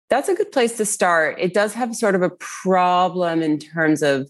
that's 0.10 0.30
a 0.30 0.36
good 0.36 0.52
place 0.52 0.78
to 0.78 0.86
start. 0.86 1.38
It 1.40 1.54
does 1.54 1.74
have 1.74 1.96
sort 1.96 2.16
of 2.16 2.22
a 2.22 2.32
problem 2.32 3.42
in 3.42 3.60
terms 3.60 4.02
of 4.02 4.30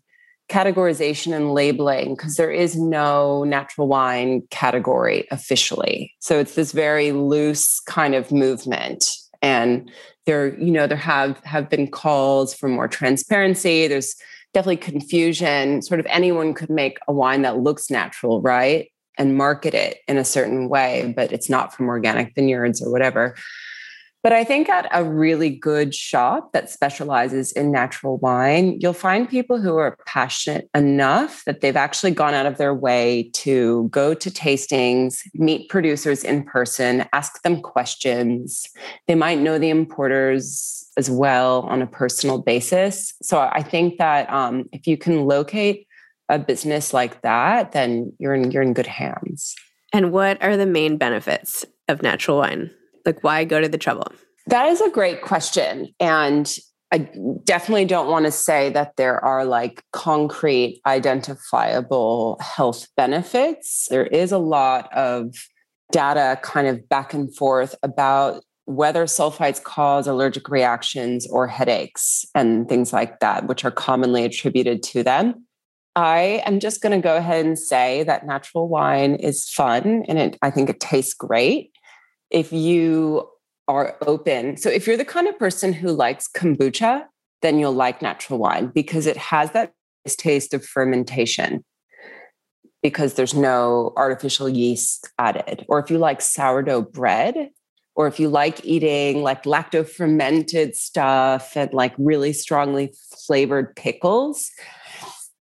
categorization 0.50 1.34
and 1.34 1.54
labeling 1.54 2.16
because 2.16 2.36
there 2.36 2.52
is 2.52 2.76
no 2.76 3.44
natural 3.44 3.88
wine 3.88 4.42
category 4.50 5.28
officially. 5.32 6.14
So 6.20 6.40
it's 6.40 6.56
this 6.56 6.72
very 6.72 7.12
loose 7.12 7.80
kind 7.82 8.16
of 8.16 8.32
movement 8.32 9.06
and 9.42 9.90
there 10.26 10.58
you 10.60 10.72
know 10.72 10.88
there 10.88 10.98
have 10.98 11.40
have 11.44 11.70
been 11.70 11.90
calls 11.90 12.54
for 12.54 12.68
more 12.68 12.88
transparency 12.88 13.88
there's 13.88 14.16
definitely 14.54 14.78
confusion 14.78 15.82
sort 15.82 16.00
of 16.00 16.06
anyone 16.08 16.54
could 16.54 16.70
make 16.70 16.98
a 17.08 17.14
wine 17.14 17.42
that 17.42 17.58
looks 17.58 17.90
natural 17.90 18.42
right 18.42 18.92
and 19.20 19.38
market 19.38 19.76
it 19.76 20.00
in 20.08 20.18
a 20.18 20.26
certain 20.26 20.70
way, 20.70 21.14
but 21.16 21.32
it's 21.32 21.50
not 21.50 21.74
from 21.74 21.90
organic 21.90 22.34
vineyards 22.34 22.82
or 22.82 22.92
whatever. 22.92 23.36
But 24.22 24.34
I 24.34 24.44
think 24.44 24.68
at 24.68 24.90
a 24.92 25.04
really 25.04 25.50
good 25.50 25.96
shop 25.96 26.52
that 26.52 26.70
specializes 26.70 27.54
in 27.54 27.72
natural 27.72 28.18
wine, 28.18 28.78
you'll 28.82 28.92
find 28.92 29.30
people 29.30 29.62
who 29.62 29.78
are 29.78 29.98
passionate 30.06 30.70
enough 30.76 31.44
that 31.46 31.62
they've 31.62 31.76
actually 31.76 32.12
gone 32.12 32.34
out 32.34 32.46
of 32.46 32.58
their 32.58 32.74
way 32.74 33.30
to 33.36 33.88
go 33.90 34.14
to 34.14 34.30
tastings, 34.30 35.20
meet 35.34 35.70
producers 35.70 36.26
in 36.26 36.44
person, 36.44 37.06
ask 37.14 37.42
them 37.44 37.62
questions. 37.62 38.68
They 39.08 39.16
might 39.16 39.40
know 39.40 39.58
the 39.58 39.70
importers 39.70 40.86
as 40.98 41.10
well 41.10 41.62
on 41.62 41.82
a 41.82 41.88
personal 41.88 42.40
basis. 42.40 43.14
So 43.22 43.40
I 43.40 43.64
think 43.64 44.00
that 44.00 44.30
um, 44.30 44.68
if 44.74 44.86
you 44.86 44.98
can 44.98 45.26
locate 45.26 45.88
a 46.30 46.40
business 46.40 46.94
like 46.94 47.22
that, 47.22 47.72
then 47.72 48.14
you're 48.20 48.36
in 48.36 48.52
you're 48.52 48.64
in 48.64 48.74
good 48.74 48.88
hands. 48.88 49.56
And 49.92 50.12
what 50.12 50.42
are 50.44 50.56
the 50.56 50.66
main 50.66 50.98
benefits 50.98 51.66
of 51.88 52.02
natural 52.02 52.38
wine? 52.38 52.72
Like 53.06 53.24
why 53.24 53.44
go 53.44 53.60
to 53.60 53.68
the 53.68 53.78
trouble? 53.78 54.12
That 54.48 54.68
is 54.68 54.82
a 54.82 54.90
great 54.90 55.22
question. 55.22 55.94
And 56.00 56.52
I 56.92 57.10
definitely 57.44 57.86
don't 57.86 58.10
want 58.10 58.26
to 58.26 58.32
say 58.32 58.70
that 58.72 58.96
there 58.98 59.24
are 59.24 59.46
like 59.46 59.84
concrete, 59.94 60.82
identifiable 60.86 62.40
health 62.42 62.88
benefits. 62.98 63.88
There 63.90 64.08
is 64.08 64.32
a 64.32 64.40
lot 64.40 64.92
of 64.94 65.36
data 65.92 66.40
kind 66.42 66.68
of 66.68 66.88
back 66.90 67.14
and 67.14 67.36
forth 67.36 67.76
about 67.84 68.44
whether 68.66 69.06
sulfites 69.06 69.62
cause 69.62 70.08
allergic 70.08 70.50
reactions 70.50 71.28
or 71.28 71.48
headaches 71.48 72.26
and 72.36 72.70
things 72.70 72.94
like 72.94 73.20
that, 73.20 73.48
which 73.48 73.66
are 73.66 73.72
commonly 73.72 74.24
attributed 74.24 74.84
to 74.84 75.04
them. 75.04 75.46
I 76.00 76.42
am 76.46 76.62
just 76.62 76.82
going 76.82 76.94
to 76.94 77.04
go 77.06 77.18
ahead 77.18 77.46
and 77.46 77.60
say 77.60 78.04
that 78.04 78.26
natural 78.26 78.70
wine 78.70 79.16
is 79.16 79.50
fun 79.50 80.06
and 80.08 80.18
it, 80.18 80.38
I 80.42 80.50
think 80.50 80.70
it 80.70 80.80
tastes 80.80 81.14
great. 81.14 81.74
If 82.30 82.54
you 82.54 83.28
are 83.68 83.98
open, 84.08 84.56
so 84.56 84.70
if 84.70 84.88
you're 84.88 84.96
the 84.96 85.04
kind 85.04 85.28
of 85.28 85.38
person 85.38 85.74
who 85.74 85.92
likes 85.92 86.30
kombucha, 86.34 87.04
then 87.42 87.60
you'll 87.60 87.74
like 87.74 88.02
natural 88.02 88.40
wine 88.40 88.68
because 88.68 89.08
it 89.08 89.18
has 89.18 89.52
that 89.52 89.74
taste 90.08 90.54
of 90.54 90.66
fermentation 90.66 91.66
because 92.82 93.16
there's 93.16 93.34
no 93.34 93.92
artificial 93.98 94.48
yeast 94.48 95.10
added. 95.20 95.66
Or 95.68 95.80
if 95.80 95.92
you 95.92 95.98
like 95.98 96.22
sourdough 96.22 96.84
bread, 96.84 97.50
or 97.96 98.08
if 98.08 98.22
you 98.22 98.30
like 98.30 98.64
eating 98.64 99.22
like 99.22 99.44
lacto 99.44 99.86
fermented 99.86 100.78
stuff 100.78 101.58
and 101.58 101.74
like 101.74 101.94
really 101.98 102.32
strongly 102.32 102.94
flavored 103.28 103.76
pickles, 103.76 104.50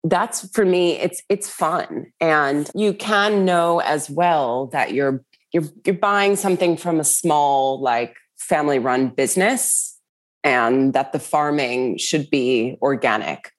that's 0.04 0.50
for 0.50 0.66
me 0.66 0.94
it's 0.94 1.22
it's 1.30 1.50
fun. 1.50 2.08
And 2.20 2.70
you 2.76 2.94
can 2.94 3.46
know 3.46 3.80
as 3.80 4.10
well 4.10 4.68
that 4.68 4.94
you're 4.94 5.24
you're 5.52 5.64
you're 5.86 5.96
buying 5.96 6.36
something 6.36 6.78
from 6.78 7.00
a 7.00 7.04
small 7.04 7.82
like 7.82 8.16
family 8.38 8.80
run 8.80 9.10
business 9.10 9.98
and 10.44 10.94
that 10.94 11.14
the 11.14 11.20
farming 11.20 11.98
should 11.98 12.30
be 12.30 12.78
organic. 12.82 13.52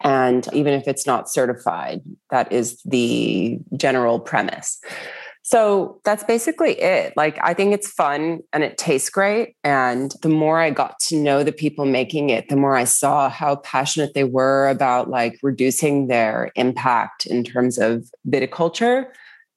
And 0.00 0.48
even 0.52 0.72
if 0.72 0.88
it's 0.88 1.06
not 1.06 1.30
certified 1.30 2.00
that 2.30 2.50
is 2.50 2.80
the 2.84 3.58
general 3.76 4.18
premise 4.18 4.80
so 5.42 6.00
that's 6.04 6.22
basically 6.22 6.80
it. 6.80 7.14
Like, 7.16 7.38
I 7.42 7.52
think 7.52 7.74
it's 7.74 7.90
fun 7.90 8.40
and 8.52 8.62
it 8.62 8.78
tastes 8.78 9.10
great. 9.10 9.56
And 9.64 10.14
the 10.22 10.28
more 10.28 10.60
I 10.60 10.70
got 10.70 11.00
to 11.00 11.16
know 11.16 11.42
the 11.42 11.52
people 11.52 11.84
making 11.84 12.30
it, 12.30 12.48
the 12.48 12.56
more 12.56 12.76
I 12.76 12.84
saw 12.84 13.28
how 13.28 13.56
passionate 13.56 14.14
they 14.14 14.24
were 14.24 14.68
about 14.68 15.10
like 15.10 15.38
reducing 15.42 16.06
their 16.06 16.52
impact 16.54 17.26
in 17.26 17.42
terms 17.42 17.76
of 17.78 18.08
viticulture 18.28 19.06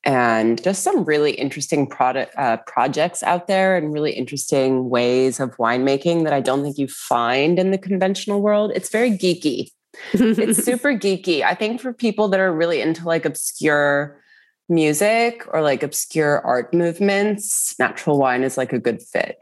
and 0.04 0.64
just 0.64 0.84
some 0.84 1.04
really 1.04 1.32
interesting 1.32 1.88
product 1.88 2.34
uh, 2.38 2.58
projects 2.68 3.24
out 3.24 3.48
there 3.48 3.76
and 3.76 3.94
really 3.94 4.12
interesting 4.12 4.90
ways 4.90 5.40
of 5.40 5.56
winemaking 5.58 6.24
that 6.24 6.34
I 6.34 6.42
don't 6.42 6.64
think 6.64 6.78
you 6.78 6.88
find 6.88 7.58
in 7.60 7.72
the 7.72 7.78
conventional 7.78 8.42
world. 8.42 8.72
It's 8.76 8.90
very 8.90 9.12
geeky. 9.12 9.70
it's 10.14 10.64
super 10.66 10.94
geeky. 10.94 11.44
I 11.44 11.56
think 11.56 11.80
for 11.80 11.94
people 11.94 12.28
that 12.30 12.40
are 12.40 12.54
really 12.54 12.82
into 12.82 13.06
like 13.06 13.26
obscure 13.26 14.20
music 14.68 15.46
or 15.54 15.62
like 15.62 15.84
obscure 15.84 16.42
art 16.46 16.74
movements, 16.74 17.76
natural 17.80 18.18
wine 18.18 18.44
is 18.44 18.58
like 18.58 18.74
a 18.74 18.80
good 18.80 19.02
fit. 19.02 19.38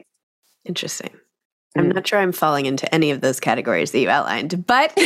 Interesting. 0.64 1.10
Mm. 1.76 1.80
I'm 1.80 1.88
not 1.90 2.06
sure 2.06 2.18
I'm 2.18 2.32
falling 2.32 2.66
into 2.66 2.92
any 2.94 3.10
of 3.10 3.20
those 3.20 3.40
categories 3.40 3.92
that 3.92 4.00
you 4.00 4.08
outlined, 4.08 4.66
but 4.66 4.92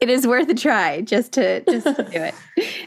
it 0.00 0.08
is 0.08 0.26
worth 0.26 0.48
a 0.48 0.54
try 0.54 1.00
just 1.00 1.32
to 1.32 1.62
just 1.64 1.86
to 1.86 2.02
do 2.04 2.22
it. 2.22 2.34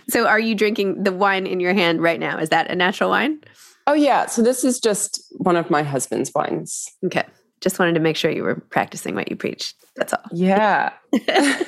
So 0.09 0.27
are 0.27 0.39
you 0.39 0.55
drinking 0.55 1.03
the 1.03 1.13
wine 1.13 1.47
in 1.47 1.61
your 1.61 1.73
hand 1.73 2.01
right 2.01 2.19
now? 2.19 2.37
Is 2.37 2.49
that 2.49 2.69
a 2.69 2.75
natural 2.75 3.09
wine? 3.09 3.39
Oh 3.87 3.93
yeah, 3.93 4.25
so 4.25 4.41
this 4.41 4.65
is 4.65 4.77
just 4.77 5.23
one 5.37 5.55
of 5.55 5.69
my 5.69 5.83
husband's 5.83 6.33
wines. 6.35 6.89
Okay. 7.05 7.23
Just 7.61 7.79
wanted 7.79 7.93
to 7.93 8.01
make 8.01 8.17
sure 8.17 8.29
you 8.29 8.43
were 8.43 8.55
practicing 8.55 9.15
what 9.15 9.29
you 9.29 9.37
preach. 9.37 9.73
That's 9.95 10.11
all. 10.11 10.23
Yeah. 10.33 10.91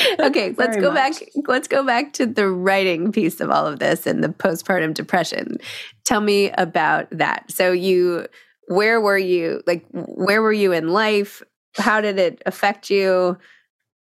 okay, 0.20 0.54
let's 0.56 0.76
go 0.76 0.92
much. 0.92 1.20
back. 1.20 1.28
Let's 1.46 1.68
go 1.68 1.84
back 1.84 2.12
to 2.14 2.26
the 2.26 2.48
writing 2.48 3.12
piece 3.12 3.40
of 3.40 3.50
all 3.50 3.66
of 3.66 3.78
this 3.78 4.06
and 4.06 4.22
the 4.22 4.28
postpartum 4.28 4.94
depression. 4.94 5.58
Tell 6.04 6.20
me 6.20 6.50
about 6.52 7.08
that. 7.10 7.50
So 7.50 7.72
you 7.72 8.26
where 8.68 9.00
were 9.00 9.18
you 9.18 9.62
like 9.66 9.84
where 9.90 10.42
were 10.42 10.52
you 10.52 10.72
in 10.72 10.88
life? 10.88 11.42
How 11.76 12.00
did 12.00 12.18
it 12.18 12.42
affect 12.46 12.90
you? 12.90 13.38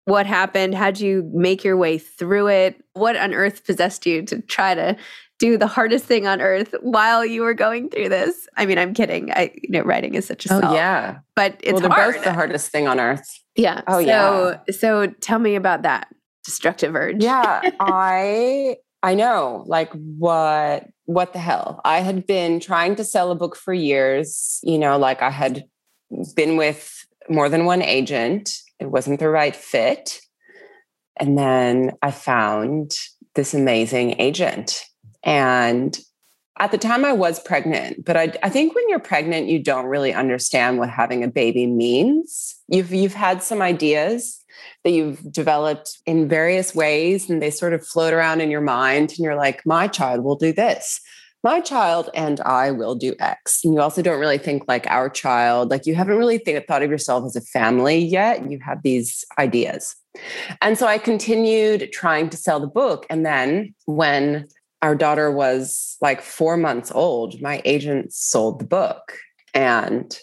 What 0.06 0.26
happened? 0.26 0.74
How'd 0.74 1.00
you 1.00 1.30
make 1.34 1.64
your 1.64 1.76
way 1.76 1.98
through 1.98 2.48
it? 2.48 2.84
What 2.94 3.16
on 3.16 3.34
earth 3.34 3.66
possessed 3.66 4.06
you 4.06 4.24
to 4.24 4.42
try 4.42 4.74
to 4.74 4.96
do 5.38 5.58
the 5.58 5.68
hardest 5.68 6.06
thing 6.06 6.26
on 6.26 6.42
earth 6.42 6.74
while 6.82 7.26
you 7.26 7.42
were 7.42 7.54
going 7.54 7.90
through 7.90 8.10
this? 8.10 8.48
I 8.56 8.66
mean, 8.66 8.78
I'm 8.78 8.94
kidding. 8.94 9.32
I 9.32 9.52
you 9.62 9.70
know, 9.70 9.82
writing 9.82 10.16
is 10.16 10.26
such 10.26 10.46
a 10.46 10.54
Oh 10.54 10.74
yeah. 10.74 11.20
but 11.36 11.60
it's 11.62 11.74
well, 11.74 11.82
they're 11.82 11.92
hard. 11.92 12.16
both 12.16 12.24
the 12.24 12.34
hardest 12.34 12.72
thing 12.72 12.88
on 12.88 13.00
earth. 13.00 13.44
Yeah. 13.58 13.82
Oh, 13.88 14.00
so, 14.00 14.06
yeah. 14.06 14.58
So 14.72 15.08
tell 15.20 15.40
me 15.40 15.56
about 15.56 15.82
that 15.82 16.08
destructive 16.48 16.96
urge. 16.96 17.22
yeah 17.22 17.60
i 17.82 18.78
i 19.04 19.14
know 19.14 19.66
like 19.68 19.92
what 19.92 20.88
what 21.04 21.34
the 21.34 21.40
hell 21.40 21.82
i 21.84 22.00
had 22.00 22.26
been 22.26 22.62
trying 22.62 22.96
to 22.96 23.04
sell 23.04 23.32
a 23.32 23.36
book 23.36 23.56
for 23.56 23.74
years 23.74 24.60
you 24.64 24.80
know 24.80 24.98
like 24.98 25.22
i 25.22 25.30
had 25.30 25.66
been 26.38 26.56
with 26.56 27.06
more 27.30 27.50
than 27.50 27.66
one 27.66 27.82
agent 27.82 28.50
it 28.80 28.90
wasn't 28.90 29.20
the 29.20 29.28
right 29.28 29.58
fit 29.58 30.22
and 31.20 31.38
then 31.38 31.92
i 32.02 32.12
found 32.12 32.96
this 33.36 33.54
amazing 33.54 34.16
agent 34.22 34.86
and 35.24 36.00
at 36.60 36.72
the 36.72 36.78
time 36.78 37.06
i 37.06 37.14
was 37.14 37.40
pregnant 37.40 38.04
but 38.06 38.18
I, 38.18 38.34
I 38.44 38.50
think 38.50 38.76
when 38.76 38.88
you're 38.90 39.00
pregnant 39.00 39.48
you 39.48 39.62
don't 39.62 39.86
really 39.86 40.14
understand 40.14 40.78
what 40.78 40.90
having 40.90 41.24
a 41.24 41.28
baby 41.28 41.68
means. 41.68 42.56
You've 42.68 42.94
you've 42.94 43.14
had 43.14 43.44
some 43.44 43.62
ideas 43.62 44.44
that 44.84 44.92
you've 44.92 45.32
developed 45.32 46.00
in 46.06 46.28
various 46.28 46.74
ways 46.74 47.30
and 47.30 47.42
they 47.42 47.52
sort 47.52 47.74
of 47.74 47.86
float 47.86 48.14
around 48.14 48.42
in 48.42 48.50
your 48.50 48.62
mind 48.62 49.12
and 49.12 49.20
you're 49.20 49.36
like 49.36 49.66
my 49.66 49.88
child 49.88 50.24
will 50.24 50.36
do 50.36 50.52
this. 50.52 51.00
My 51.44 51.62
child 51.62 52.10
and 52.14 52.42
i 52.42 52.72
will 52.72 52.96
do 52.96 53.14
x. 53.20 53.64
And 53.64 53.74
you 53.74 53.82
also 53.82 54.02
don't 54.02 54.20
really 54.20 54.40
think 54.40 54.64
like 54.68 54.88
our 54.88 55.10
child 55.10 55.70
like 55.70 55.86
you 55.86 55.96
haven't 55.96 56.18
really 56.18 56.40
thought 56.40 56.84
of 56.84 56.90
yourself 56.90 57.26
as 57.26 57.36
a 57.36 57.42
family 57.42 57.98
yet. 57.98 58.50
You 58.50 58.60
have 58.60 58.82
these 58.84 59.24
ideas. 59.38 59.96
And 60.62 60.78
so 60.78 60.88
i 60.88 60.98
continued 60.98 61.90
trying 61.94 62.30
to 62.30 62.38
sell 62.38 62.60
the 62.60 62.68
book 62.68 63.06
and 63.10 63.26
then 63.26 63.74
when 63.86 64.48
our 64.82 64.96
daughter 64.96 65.32
was 65.32 65.98
like 66.02 66.22
four 66.22 66.58
months 66.58 66.92
old 66.94 67.42
my 67.42 67.62
agent 67.66 68.14
sold 68.14 68.60
the 68.60 68.66
book 68.66 69.18
and 69.54 70.20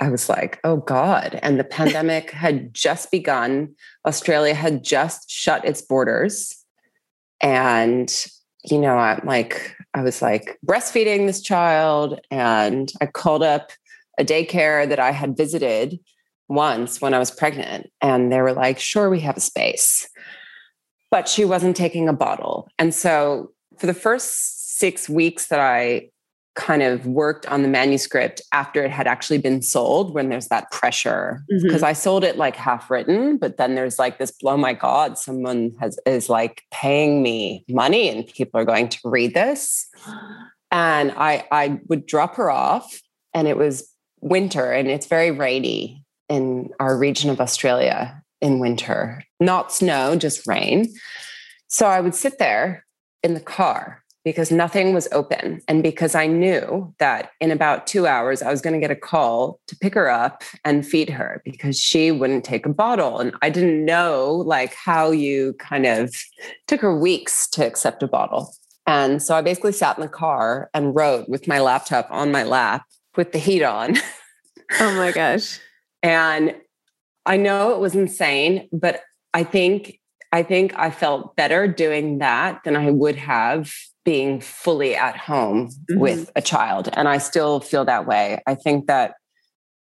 I 0.00 0.08
was 0.08 0.28
like, 0.28 0.58
oh 0.64 0.78
God. 0.78 1.38
And 1.42 1.60
the 1.60 1.64
pandemic 1.64 2.30
had 2.30 2.72
just 2.72 3.10
begun. 3.10 3.74
Australia 4.06 4.54
had 4.54 4.82
just 4.82 5.30
shut 5.30 5.64
its 5.64 5.82
borders. 5.82 6.56
And, 7.42 8.26
you 8.64 8.78
know, 8.78 8.96
I'm 8.96 9.20
like, 9.26 9.76
I 9.92 10.02
was 10.02 10.22
like 10.22 10.58
breastfeeding 10.66 11.26
this 11.26 11.42
child. 11.42 12.18
And 12.30 12.90
I 13.00 13.06
called 13.06 13.42
up 13.42 13.72
a 14.18 14.24
daycare 14.24 14.88
that 14.88 14.98
I 14.98 15.10
had 15.10 15.36
visited 15.36 16.00
once 16.48 17.00
when 17.00 17.12
I 17.12 17.18
was 17.18 17.30
pregnant. 17.30 17.90
And 18.00 18.32
they 18.32 18.40
were 18.40 18.54
like, 18.54 18.78
sure, 18.78 19.10
we 19.10 19.20
have 19.20 19.36
a 19.36 19.40
space. 19.40 20.08
But 21.10 21.28
she 21.28 21.44
wasn't 21.44 21.76
taking 21.76 22.08
a 22.08 22.14
bottle. 22.14 22.68
And 22.78 22.94
so 22.94 23.52
for 23.80 23.86
the 23.86 23.94
first 23.94 24.78
six 24.78 25.08
weeks 25.08 25.46
that 25.46 25.58
I 25.58 26.10
kind 26.54 26.82
of 26.82 27.06
worked 27.06 27.46
on 27.46 27.62
the 27.62 27.68
manuscript 27.68 28.42
after 28.52 28.84
it 28.84 28.90
had 28.90 29.06
actually 29.06 29.38
been 29.38 29.62
sold 29.62 30.12
when 30.12 30.28
there's 30.28 30.48
that 30.48 30.70
pressure 30.70 31.42
mm-hmm. 31.50 31.66
because 31.66 31.82
I 31.82 31.94
sold 31.94 32.24
it 32.24 32.36
like 32.36 32.56
half 32.56 32.90
written 32.90 33.38
but 33.38 33.56
then 33.56 33.74
there's 33.74 33.98
like 33.98 34.18
this 34.18 34.32
oh 34.44 34.56
my 34.56 34.74
god 34.74 35.16
someone 35.16 35.70
has 35.80 35.98
is 36.04 36.28
like 36.28 36.62
paying 36.70 37.22
me 37.22 37.64
money 37.68 38.10
and 38.10 38.26
people 38.26 38.60
are 38.60 38.66
going 38.66 38.88
to 38.90 38.98
read 39.04 39.32
this. 39.32 39.88
And 40.70 41.12
I 41.12 41.46
I 41.50 41.80
would 41.88 42.04
drop 42.04 42.36
her 42.36 42.50
off 42.50 43.00
and 43.32 43.48
it 43.48 43.56
was 43.56 43.88
winter 44.20 44.72
and 44.72 44.88
it's 44.88 45.06
very 45.06 45.30
rainy 45.30 46.04
in 46.28 46.70
our 46.78 46.98
region 46.98 47.30
of 47.30 47.40
Australia 47.40 48.22
in 48.42 48.58
winter. 48.58 49.22
Not 49.38 49.72
snow 49.72 50.16
just 50.16 50.46
rain. 50.46 50.92
So 51.68 51.86
I 51.86 52.00
would 52.00 52.14
sit 52.14 52.38
there 52.38 52.84
in 53.22 53.34
the 53.34 53.40
car 53.40 54.02
because 54.24 54.50
nothing 54.50 54.92
was 54.92 55.08
open. 55.12 55.62
And 55.66 55.82
because 55.82 56.14
I 56.14 56.26
knew 56.26 56.92
that 56.98 57.30
in 57.40 57.50
about 57.50 57.86
two 57.86 58.06
hours, 58.06 58.42
I 58.42 58.50
was 58.50 58.60
going 58.60 58.74
to 58.74 58.80
get 58.80 58.90
a 58.90 58.96
call 58.96 59.60
to 59.68 59.76
pick 59.76 59.94
her 59.94 60.10
up 60.10 60.42
and 60.64 60.86
feed 60.86 61.08
her 61.08 61.40
because 61.44 61.80
she 61.80 62.10
wouldn't 62.10 62.44
take 62.44 62.66
a 62.66 62.70
bottle. 62.70 63.18
And 63.18 63.32
I 63.40 63.48
didn't 63.48 63.84
know 63.84 64.32
like 64.34 64.74
how 64.74 65.10
you 65.10 65.54
kind 65.54 65.86
of 65.86 66.14
took 66.66 66.80
her 66.80 66.94
weeks 66.94 67.48
to 67.50 67.66
accept 67.66 68.02
a 68.02 68.08
bottle. 68.08 68.54
And 68.86 69.22
so 69.22 69.34
I 69.34 69.40
basically 69.40 69.72
sat 69.72 69.96
in 69.96 70.02
the 70.02 70.08
car 70.08 70.68
and 70.74 70.94
wrote 70.94 71.28
with 71.28 71.48
my 71.48 71.60
laptop 71.60 72.08
on 72.10 72.30
my 72.32 72.42
lap 72.42 72.84
with 73.16 73.32
the 73.32 73.38
heat 73.38 73.62
on. 73.62 73.96
Oh 74.78 74.94
my 74.96 75.12
gosh. 75.12 75.58
And 76.02 76.54
I 77.26 77.36
know 77.36 77.74
it 77.74 77.78
was 77.78 77.94
insane, 77.94 78.70
but 78.72 79.02
I 79.34 79.44
think 79.44 79.99
I 80.32 80.42
think 80.42 80.72
I 80.76 80.90
felt 80.90 81.34
better 81.36 81.66
doing 81.66 82.18
that 82.18 82.60
than 82.64 82.76
I 82.76 82.90
would 82.90 83.16
have 83.16 83.72
being 84.04 84.40
fully 84.40 84.94
at 84.94 85.16
home 85.16 85.70
Mhm. 85.90 85.98
with 85.98 86.30
a 86.36 86.42
child. 86.42 86.88
And 86.94 87.08
I 87.08 87.18
still 87.18 87.60
feel 87.60 87.84
that 87.84 88.06
way. 88.06 88.40
I 88.46 88.54
think 88.54 88.86
that, 88.86 89.14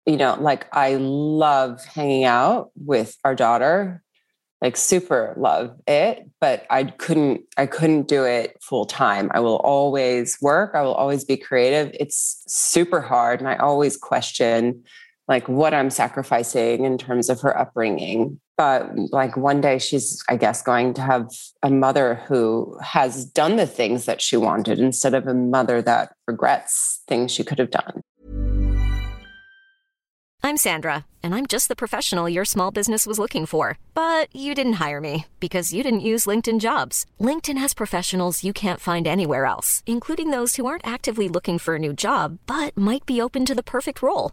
you 0.07 0.17
know, 0.17 0.37
like 0.41 0.67
I 0.73 0.95
love 0.97 1.85
hanging 1.85 2.25
out 2.25 2.71
with 2.77 3.17
our 3.25 3.35
daughter, 3.35 4.03
like 4.63 4.77
super 4.77 5.35
love 5.37 5.77
it, 5.87 6.25
but 6.41 6.67
I 6.71 6.85
couldn't, 6.85 7.43
I 7.57 7.67
couldn't 7.67 8.09
do 8.09 8.25
it 8.25 8.57
full 8.63 8.87
time. 8.87 9.31
I 9.35 9.41
will 9.41 9.57
always 9.59 10.39
work. 10.41 10.73
I 10.75 10.83
will 10.83 10.95
always 10.95 11.25
be 11.25 11.37
creative. 11.37 11.91
It's 12.01 12.43
super 12.47 13.01
hard. 13.01 13.41
And 13.41 13.49
I 13.49 13.57
always 13.57 13.97
question 13.97 14.85
like 15.29 15.49
what 15.49 15.75
I'm 15.75 15.91
sacrificing 15.91 16.85
in 16.85 16.99
terms 16.99 17.29
of 17.29 17.41
her 17.43 17.57
upbringing. 17.57 18.41
But 18.57 18.91
like 19.13 19.37
one 19.37 19.61
day 19.61 19.79
she's, 19.79 20.23
I 20.29 20.37
guess, 20.37 20.63
going 20.63 20.95
to 20.95 21.03
have 21.03 21.31
a 21.63 21.71
mother 21.71 22.17
who 22.27 22.77
has 22.83 23.25
done 23.25 23.57
the 23.57 23.67
things 23.67 24.07
that 24.07 24.21
she 24.21 24.37
wanted 24.37 24.81
instead 24.81 25.15
of 25.15 25.27
a 25.27 25.35
mother 25.35 25.81
that 25.83 26.13
regrets 26.27 27.03
things 27.07 27.31
she 27.31 27.45
could 27.45 27.59
have 27.59 27.71
done. 27.71 28.01
I'm 30.41 30.57
Sandra, 30.57 31.05
and 31.23 31.35
I'm 31.35 31.47
just 31.47 31.69
the 31.69 31.77
professional 31.77 32.29
your 32.29 32.45
small 32.45 32.71
business 32.71 33.07
was 33.07 33.19
looking 33.19 33.45
for. 33.45 33.77
But 33.93 34.35
you 34.35 34.55
didn't 34.55 34.75
hire 34.75 35.01
me 35.01 35.27
because 35.41 35.73
you 35.75 35.83
didn't 35.83 36.09
use 36.13 36.27
LinkedIn 36.27 36.59
jobs. 36.59 37.05
LinkedIn 37.21 37.59
has 37.59 37.75
professionals 37.75 38.43
you 38.43 38.53
can't 38.53 38.81
find 38.81 39.07
anywhere 39.07 39.45
else, 39.45 39.83
including 39.85 40.31
those 40.31 40.57
who 40.57 40.65
aren't 40.65 40.87
actively 40.87 41.29
looking 41.29 41.59
for 41.59 41.75
a 41.75 41.79
new 41.79 41.93
job 41.93 42.39
but 42.47 42.77
might 42.77 43.05
be 43.05 43.21
open 43.21 43.45
to 43.45 43.55
the 43.55 43.63
perfect 43.63 44.01
role, 44.01 44.33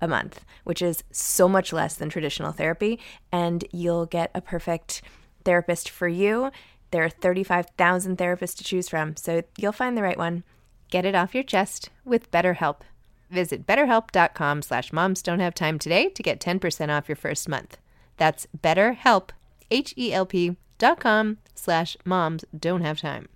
a 0.00 0.08
month, 0.08 0.44
which 0.64 0.82
is 0.82 1.04
so 1.10 1.48
much 1.48 1.72
less 1.72 1.94
than 1.94 2.08
traditional 2.08 2.52
therapy. 2.52 2.98
And 3.32 3.64
you'll 3.72 4.06
get 4.06 4.30
a 4.34 4.40
perfect 4.40 5.02
therapist 5.44 5.88
for 5.90 6.08
you. 6.08 6.50
There 6.90 7.04
are 7.04 7.10
35,000 7.10 8.18
therapists 8.18 8.56
to 8.58 8.64
choose 8.64 8.88
from, 8.88 9.16
so 9.16 9.42
you'll 9.56 9.72
find 9.72 9.96
the 9.96 10.02
right 10.02 10.18
one. 10.18 10.44
Get 10.90 11.04
it 11.04 11.14
off 11.14 11.34
your 11.34 11.44
chest 11.44 11.90
with 12.04 12.30
BetterHelp. 12.30 12.80
Visit 13.30 13.64
betterhelp.com 13.64 14.62
slash 14.62 14.92
moms 14.92 15.22
don't 15.22 15.38
have 15.38 15.54
time 15.54 15.78
today 15.78 16.08
to 16.08 16.22
get 16.22 16.40
10% 16.40 16.88
off 16.88 17.08
your 17.08 17.14
first 17.16 17.48
month. 17.48 17.78
That's 18.16 18.48
betterhelp, 18.60 19.30
H-E-L-P 19.70 20.56
dot 20.78 20.98
com 20.98 21.38
slash 21.54 21.96
moms 22.04 22.44
don't 22.58 22.82
have 22.82 22.98
time. 23.00 23.28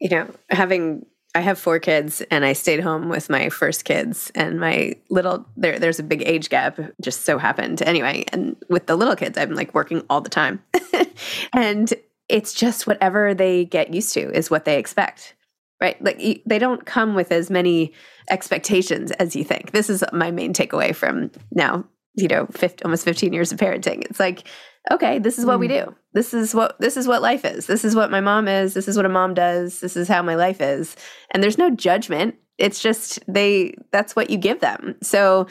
You 0.00 0.10
know, 0.10 0.30
having 0.50 1.06
I 1.38 1.40
have 1.42 1.56
four 1.56 1.78
kids 1.78 2.20
and 2.32 2.44
I 2.44 2.52
stayed 2.52 2.80
home 2.80 3.08
with 3.08 3.30
my 3.30 3.48
first 3.48 3.84
kids 3.84 4.32
and 4.34 4.58
my 4.58 4.96
little 5.08 5.46
there 5.56 5.78
there's 5.78 6.00
a 6.00 6.02
big 6.02 6.24
age 6.26 6.48
gap 6.48 6.80
just 7.00 7.24
so 7.24 7.38
happened 7.38 7.80
anyway 7.80 8.24
and 8.32 8.56
with 8.68 8.86
the 8.86 8.96
little 8.96 9.14
kids 9.14 9.38
I'm 9.38 9.54
like 9.54 9.72
working 9.72 10.02
all 10.10 10.20
the 10.20 10.30
time. 10.30 10.60
and 11.52 11.94
it's 12.28 12.52
just 12.52 12.88
whatever 12.88 13.34
they 13.34 13.66
get 13.66 13.94
used 13.94 14.14
to 14.14 14.36
is 14.36 14.50
what 14.50 14.64
they 14.64 14.80
expect. 14.80 15.36
Right? 15.80 16.02
Like 16.02 16.42
they 16.44 16.58
don't 16.58 16.84
come 16.84 17.14
with 17.14 17.30
as 17.30 17.50
many 17.50 17.92
expectations 18.28 19.12
as 19.12 19.36
you 19.36 19.44
think. 19.44 19.70
This 19.70 19.88
is 19.88 20.02
my 20.12 20.32
main 20.32 20.52
takeaway 20.52 20.92
from 20.92 21.30
now, 21.52 21.84
you 22.14 22.26
know, 22.26 22.46
50, 22.50 22.82
almost 22.82 23.04
15 23.04 23.32
years 23.32 23.52
of 23.52 23.60
parenting. 23.60 24.02
It's 24.06 24.18
like 24.18 24.42
okay, 24.90 25.18
this 25.18 25.38
is 25.38 25.46
what 25.46 25.56
mm. 25.56 25.60
we 25.60 25.68
do. 25.68 25.94
This 26.12 26.34
is 26.34 26.54
what 26.54 26.80
this 26.80 26.96
is 26.96 27.06
what 27.06 27.22
life 27.22 27.44
is. 27.44 27.66
This 27.66 27.84
is 27.84 27.94
what 27.94 28.10
my 28.10 28.20
mom 28.20 28.48
is. 28.48 28.74
This 28.74 28.88
is 28.88 28.96
what 28.96 29.06
a 29.06 29.10
mom 29.10 29.34
does. 29.34 29.80
This 29.80 29.96
is 29.96 30.08
how 30.08 30.22
my 30.22 30.34
life 30.34 30.60
is. 30.60 30.96
And 31.32 31.42
there's 31.42 31.58
no 31.58 31.70
judgment. 31.70 32.36
It's 32.56 32.80
just 32.80 33.20
they 33.32 33.74
that's 33.92 34.16
what 34.16 34.30
you 34.30 34.36
give 34.36 34.60
them. 34.60 34.96
So 35.02 35.46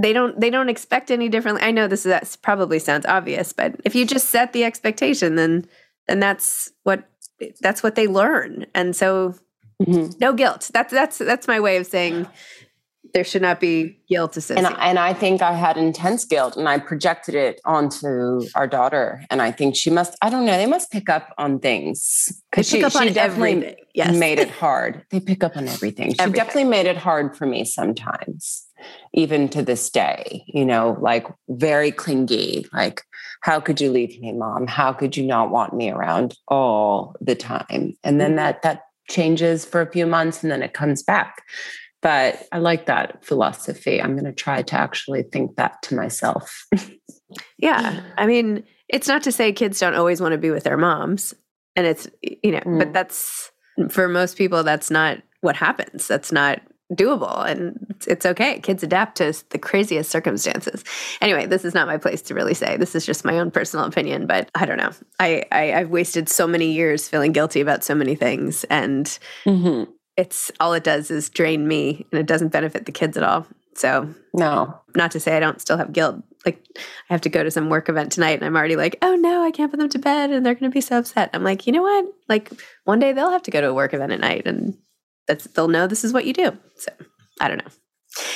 they 0.00 0.12
don't 0.12 0.40
they 0.40 0.50
don't 0.50 0.68
expect 0.68 1.10
any 1.10 1.28
differently. 1.28 1.62
I 1.62 1.70
know 1.70 1.86
this 1.86 2.06
is 2.06 2.10
that 2.10 2.36
probably 2.42 2.78
sounds 2.78 3.06
obvious, 3.06 3.52
but 3.52 3.76
if 3.84 3.94
you 3.94 4.06
just 4.06 4.28
set 4.28 4.52
the 4.52 4.64
expectation 4.64 5.36
then 5.36 5.66
then 6.08 6.20
that's 6.20 6.72
what 6.82 7.08
that's 7.60 7.82
what 7.82 7.94
they 7.94 8.06
learn. 8.06 8.66
And 8.74 8.96
so 8.96 9.34
mm-hmm. 9.82 10.18
no 10.20 10.32
guilt. 10.32 10.70
That's 10.72 10.92
that's 10.92 11.18
that's 11.18 11.46
my 11.46 11.60
way 11.60 11.76
of 11.76 11.86
saying 11.86 12.26
there 13.12 13.24
should 13.24 13.42
not 13.42 13.60
be 13.60 13.98
guilt 14.08 14.36
associated. 14.36 14.72
And, 14.72 14.80
and 14.80 14.98
I 14.98 15.12
think 15.12 15.42
I 15.42 15.52
had 15.52 15.76
intense 15.76 16.24
guilt 16.24 16.56
and 16.56 16.68
I 16.68 16.78
projected 16.78 17.34
it 17.34 17.60
onto 17.64 18.42
our 18.54 18.66
daughter. 18.66 19.24
And 19.30 19.40
I 19.42 19.50
think 19.50 19.76
she 19.76 19.90
must, 19.90 20.16
I 20.22 20.30
don't 20.30 20.44
know, 20.44 20.56
they 20.56 20.66
must 20.66 20.90
pick 20.90 21.08
up 21.08 21.34
on 21.38 21.58
things. 21.58 22.42
Because 22.50 22.68
she, 22.68 22.82
she 22.88 23.10
definitely 23.10 23.76
yes. 23.94 24.16
made 24.16 24.38
it 24.38 24.50
hard. 24.50 25.04
They 25.10 25.20
pick 25.20 25.44
up 25.44 25.56
on 25.56 25.68
everything. 25.68 26.12
She 26.12 26.20
everything. 26.20 26.32
definitely 26.32 26.70
made 26.70 26.86
it 26.86 26.96
hard 26.96 27.36
for 27.36 27.46
me 27.46 27.64
sometimes, 27.64 28.66
even 29.12 29.48
to 29.50 29.62
this 29.62 29.90
day, 29.90 30.44
you 30.46 30.64
know, 30.64 30.96
like 31.00 31.26
very 31.48 31.90
clingy. 31.90 32.66
Like, 32.72 33.02
how 33.42 33.60
could 33.60 33.80
you 33.80 33.90
leave 33.90 34.20
me, 34.20 34.32
mom? 34.32 34.66
How 34.66 34.92
could 34.92 35.16
you 35.16 35.24
not 35.24 35.50
want 35.50 35.74
me 35.74 35.90
around 35.90 36.36
all 36.48 37.16
the 37.20 37.34
time? 37.34 37.96
And 38.04 38.20
then 38.20 38.30
mm-hmm. 38.30 38.36
that, 38.36 38.62
that, 38.62 38.82
changes 39.08 39.64
for 39.64 39.80
a 39.80 39.90
few 39.90 40.06
months 40.06 40.44
and 40.44 40.52
then 40.52 40.62
it 40.62 40.72
comes 40.72 41.02
back 41.02 41.42
but 42.02 42.46
I 42.52 42.58
like 42.58 42.86
that 42.86 43.24
philosophy. 43.24 44.00
I'm 44.00 44.12
going 44.12 44.24
to 44.24 44.32
try 44.32 44.62
to 44.62 44.74
actually 44.74 45.22
think 45.22 45.56
that 45.56 45.82
to 45.82 45.94
myself. 45.94 46.66
yeah. 47.58 48.02
I 48.16 48.26
mean, 48.26 48.64
it's 48.88 49.08
not 49.08 49.22
to 49.24 49.32
say 49.32 49.52
kids 49.52 49.78
don't 49.78 49.94
always 49.94 50.20
want 50.20 50.32
to 50.32 50.38
be 50.38 50.50
with 50.50 50.64
their 50.64 50.78
moms. 50.78 51.34
And 51.76 51.86
it's, 51.86 52.08
you 52.22 52.52
know, 52.52 52.60
mm. 52.60 52.78
but 52.78 52.92
that's 52.92 53.52
for 53.90 54.08
most 54.08 54.36
people, 54.36 54.62
that's 54.64 54.90
not 54.90 55.18
what 55.42 55.56
happens. 55.56 56.08
That's 56.08 56.32
not 56.32 56.60
doable. 56.94 57.46
And 57.46 57.86
it's, 57.90 58.06
it's 58.06 58.26
okay. 58.26 58.58
Kids 58.60 58.82
adapt 58.82 59.18
to 59.18 59.32
the 59.50 59.58
craziest 59.58 60.10
circumstances. 60.10 60.82
Anyway, 61.20 61.46
this 61.46 61.64
is 61.64 61.74
not 61.74 61.86
my 61.86 61.98
place 61.98 62.22
to 62.22 62.34
really 62.34 62.54
say. 62.54 62.76
This 62.78 62.96
is 62.96 63.06
just 63.06 63.24
my 63.24 63.38
own 63.38 63.50
personal 63.50 63.84
opinion. 63.84 64.26
But 64.26 64.50
I 64.54 64.66
don't 64.66 64.78
know. 64.78 64.90
I, 65.20 65.44
I, 65.52 65.64
have 65.66 65.90
wasted 65.90 66.28
so 66.28 66.48
many 66.48 66.72
years 66.72 67.08
feeling 67.08 67.30
guilty 67.32 67.60
about 67.60 67.84
so 67.84 67.94
many 67.94 68.16
things. 68.16 68.64
And, 68.64 69.06
mm-hmm 69.44 69.90
it's 70.20 70.52
all 70.60 70.74
it 70.74 70.84
does 70.84 71.10
is 71.10 71.30
drain 71.30 71.66
me 71.66 72.06
and 72.12 72.20
it 72.20 72.26
doesn't 72.26 72.50
benefit 72.50 72.84
the 72.84 72.92
kids 72.92 73.16
at 73.16 73.22
all. 73.22 73.46
So, 73.74 74.14
no, 74.34 74.78
not 74.94 75.12
to 75.12 75.20
say 75.20 75.34
I 75.34 75.40
don't 75.40 75.62
still 75.62 75.78
have 75.78 75.94
guilt. 75.94 76.16
Like, 76.44 76.62
I 76.76 77.14
have 77.14 77.22
to 77.22 77.30
go 77.30 77.42
to 77.42 77.50
some 77.50 77.70
work 77.70 77.88
event 77.88 78.12
tonight 78.12 78.34
and 78.34 78.44
I'm 78.44 78.54
already 78.54 78.76
like, 78.76 78.98
oh 79.00 79.16
no, 79.16 79.42
I 79.42 79.50
can't 79.50 79.70
put 79.70 79.80
them 79.80 79.88
to 79.88 79.98
bed 79.98 80.30
and 80.30 80.44
they're 80.44 80.54
going 80.54 80.70
to 80.70 80.74
be 80.74 80.82
so 80.82 80.98
upset. 80.98 81.30
I'm 81.32 81.42
like, 81.42 81.66
you 81.66 81.72
know 81.72 81.82
what? 81.82 82.04
Like, 82.28 82.52
one 82.84 82.98
day 82.98 83.14
they'll 83.14 83.30
have 83.30 83.44
to 83.44 83.50
go 83.50 83.62
to 83.62 83.68
a 83.68 83.74
work 83.74 83.94
event 83.94 84.12
at 84.12 84.20
night 84.20 84.46
and 84.46 84.76
that's, 85.26 85.44
they'll 85.44 85.68
know 85.68 85.86
this 85.86 86.04
is 86.04 86.12
what 86.12 86.26
you 86.26 86.34
do. 86.34 86.56
So, 86.76 86.92
I 87.40 87.48
don't 87.48 87.64
know. 87.64 87.70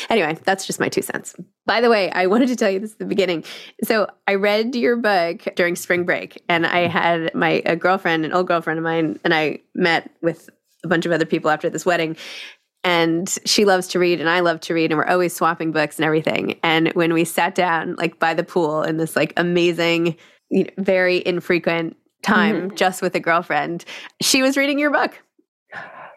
Anyway, 0.08 0.38
that's 0.44 0.66
just 0.66 0.80
my 0.80 0.88
two 0.88 1.02
cents. 1.02 1.34
By 1.66 1.82
the 1.82 1.90
way, 1.90 2.10
I 2.12 2.26
wanted 2.28 2.48
to 2.48 2.56
tell 2.56 2.70
you 2.70 2.80
this 2.80 2.92
at 2.92 2.98
the 2.98 3.04
beginning. 3.04 3.44
So 3.82 4.06
I 4.26 4.36
read 4.36 4.74
your 4.74 4.96
book 4.96 5.42
during 5.56 5.76
spring 5.76 6.04
break, 6.04 6.42
and 6.48 6.64
I 6.64 6.86
had 6.86 7.34
my 7.34 7.62
a 7.66 7.74
girlfriend, 7.74 8.24
an 8.24 8.32
old 8.32 8.46
girlfriend 8.46 8.78
of 8.78 8.84
mine, 8.84 9.18
and 9.24 9.34
I 9.34 9.58
met 9.74 10.10
with 10.22 10.48
a 10.84 10.88
bunch 10.88 11.06
of 11.06 11.12
other 11.12 11.26
people 11.26 11.50
after 11.50 11.68
this 11.70 11.86
wedding 11.86 12.16
and 12.84 13.38
she 13.46 13.64
loves 13.64 13.88
to 13.88 13.98
read 13.98 14.20
and 14.20 14.28
I 14.28 14.40
love 14.40 14.60
to 14.60 14.74
read 14.74 14.92
and 14.92 14.98
we're 14.98 15.06
always 15.06 15.34
swapping 15.34 15.72
books 15.72 15.98
and 15.98 16.04
everything. 16.04 16.60
And 16.62 16.92
when 16.92 17.14
we 17.14 17.24
sat 17.24 17.54
down 17.54 17.96
like 17.96 18.18
by 18.18 18.34
the 18.34 18.44
pool 18.44 18.82
in 18.82 18.98
this 18.98 19.16
like 19.16 19.32
amazing, 19.36 20.16
you 20.50 20.64
know, 20.64 20.70
very 20.78 21.26
infrequent 21.26 21.96
time 22.22 22.68
mm-hmm. 22.68 22.76
just 22.76 23.00
with 23.00 23.14
a 23.14 23.20
girlfriend, 23.20 23.84
she 24.20 24.42
was 24.42 24.56
reading 24.56 24.78
your 24.78 24.90
book. 24.90 25.20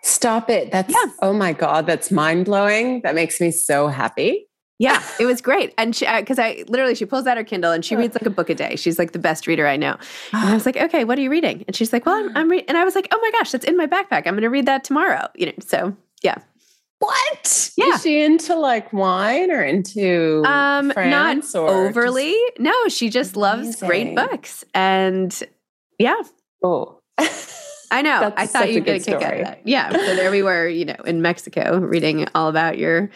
Stop 0.03 0.49
it. 0.49 0.71
That's 0.71 0.93
yeah. 0.93 1.11
oh 1.21 1.33
my 1.33 1.53
god, 1.53 1.87
that's 1.87 2.11
mind-blowing. 2.11 3.01
That 3.01 3.15
makes 3.15 3.41
me 3.41 3.49
so 3.49 3.87
happy. 3.87 4.46
Yeah, 4.79 5.03
it 5.19 5.25
was 5.25 5.41
great. 5.41 5.73
And 5.77 5.95
she, 5.95 6.05
because 6.05 6.37
uh, 6.37 6.43
I 6.43 6.63
literally, 6.67 6.93
she 6.93 7.05
pulls 7.05 7.25
out 7.25 7.37
her 7.37 7.43
Kindle 7.43 7.71
and 7.71 7.83
she 7.83 7.95
reads 7.95 8.13
like 8.13 8.27
a 8.27 8.29
book 8.29 8.49
a 8.49 8.55
day. 8.55 8.75
She's 8.75 8.99
like 8.99 9.11
the 9.11 9.19
best 9.19 9.47
reader 9.47 9.65
I 9.67 9.75
know. 9.75 9.97
And 10.33 10.49
I 10.49 10.53
was 10.53 10.67
like, 10.67 10.77
okay, 10.77 11.03
what 11.03 11.17
are 11.17 11.21
you 11.21 11.31
reading? 11.31 11.65
And 11.65 11.75
she's 11.75 11.91
like, 11.91 12.05
well, 12.05 12.15
I'm, 12.15 12.37
I'm 12.37 12.49
reading. 12.49 12.69
And 12.69 12.77
I 12.77 12.83
was 12.83 12.93
like, 12.93 13.07
oh 13.11 13.19
my 13.19 13.31
gosh, 13.31 13.51
that's 13.51 13.65
in 13.65 13.75
my 13.75 13.87
backpack. 13.87 14.27
I'm 14.27 14.33
going 14.33 14.41
to 14.41 14.49
read 14.49 14.67
that 14.67 14.83
tomorrow. 14.83 15.27
You 15.33 15.47
know, 15.47 15.53
so 15.65 15.95
yeah. 16.21 16.37
What? 16.99 17.71
Yeah. 17.77 17.93
Is 17.93 18.03
she 18.03 18.21
into 18.21 18.55
like 18.55 18.91
wine 18.93 19.51
or 19.51 19.63
into 19.63 20.43
um 20.45 20.91
France 20.91 21.53
not 21.53 21.69
overly? 21.69 22.35
No, 22.59 22.73
she 22.87 23.09
just 23.09 23.35
Amazing. 23.35 23.41
loves 23.41 23.75
great 23.81 24.15
books. 24.15 24.63
And 24.73 25.43
yeah. 25.99 26.21
Oh. 26.63 26.99
I 27.89 28.01
know. 28.01 28.33
I 28.35 28.47
thought 28.47 28.71
you'd 28.71 28.83
get 28.83 29.01
a 29.01 29.03
kick 29.03 29.21
out 29.21 29.33
of 29.33 29.45
that. 29.45 29.61
Yeah. 29.63 29.91
So 29.91 30.15
there 30.15 30.29
we 30.29 30.43
were, 30.43 30.67
you 30.67 30.85
know, 30.85 30.97
in 31.05 31.21
Mexico 31.21 31.79
reading 31.79 32.27
all 32.35 32.49
about 32.49 32.77
your 32.77 33.09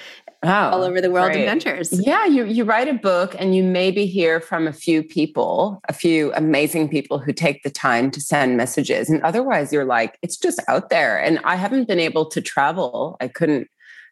oh, 0.44 0.50
all 0.50 0.84
over 0.84 1.02
the 1.02 1.12
world 1.12 1.32
great. 1.32 1.42
adventures. 1.42 1.92
Yeah, 2.06 2.26
you 2.26 2.46
you 2.46 2.64
write 2.64 2.88
a 2.88 2.94
book 2.94 3.36
and 3.38 3.56
you 3.56 3.64
maybe 3.64 4.06
hear 4.06 4.40
from 4.40 4.68
a 4.68 4.74
few 4.74 5.04
people, 5.04 5.82
a 5.88 5.94
few 5.94 6.34
amazing 6.34 6.90
people 6.90 7.20
who 7.20 7.34
take 7.34 7.64
the 7.64 7.70
time 7.70 8.12
to 8.12 8.22
send 8.22 8.58
messages. 8.58 9.10
And 9.10 9.22
otherwise 9.24 9.72
you're 9.72 9.86
like, 9.86 10.18
it's 10.22 10.38
just 10.38 10.62
out 10.68 10.90
there. 10.90 11.22
And 11.22 11.40
I 11.44 11.56
haven't 11.56 11.88
been 11.88 12.00
able 12.00 12.26
to 12.26 12.42
travel. 12.42 13.18
I 13.20 13.28
couldn't 13.28 13.68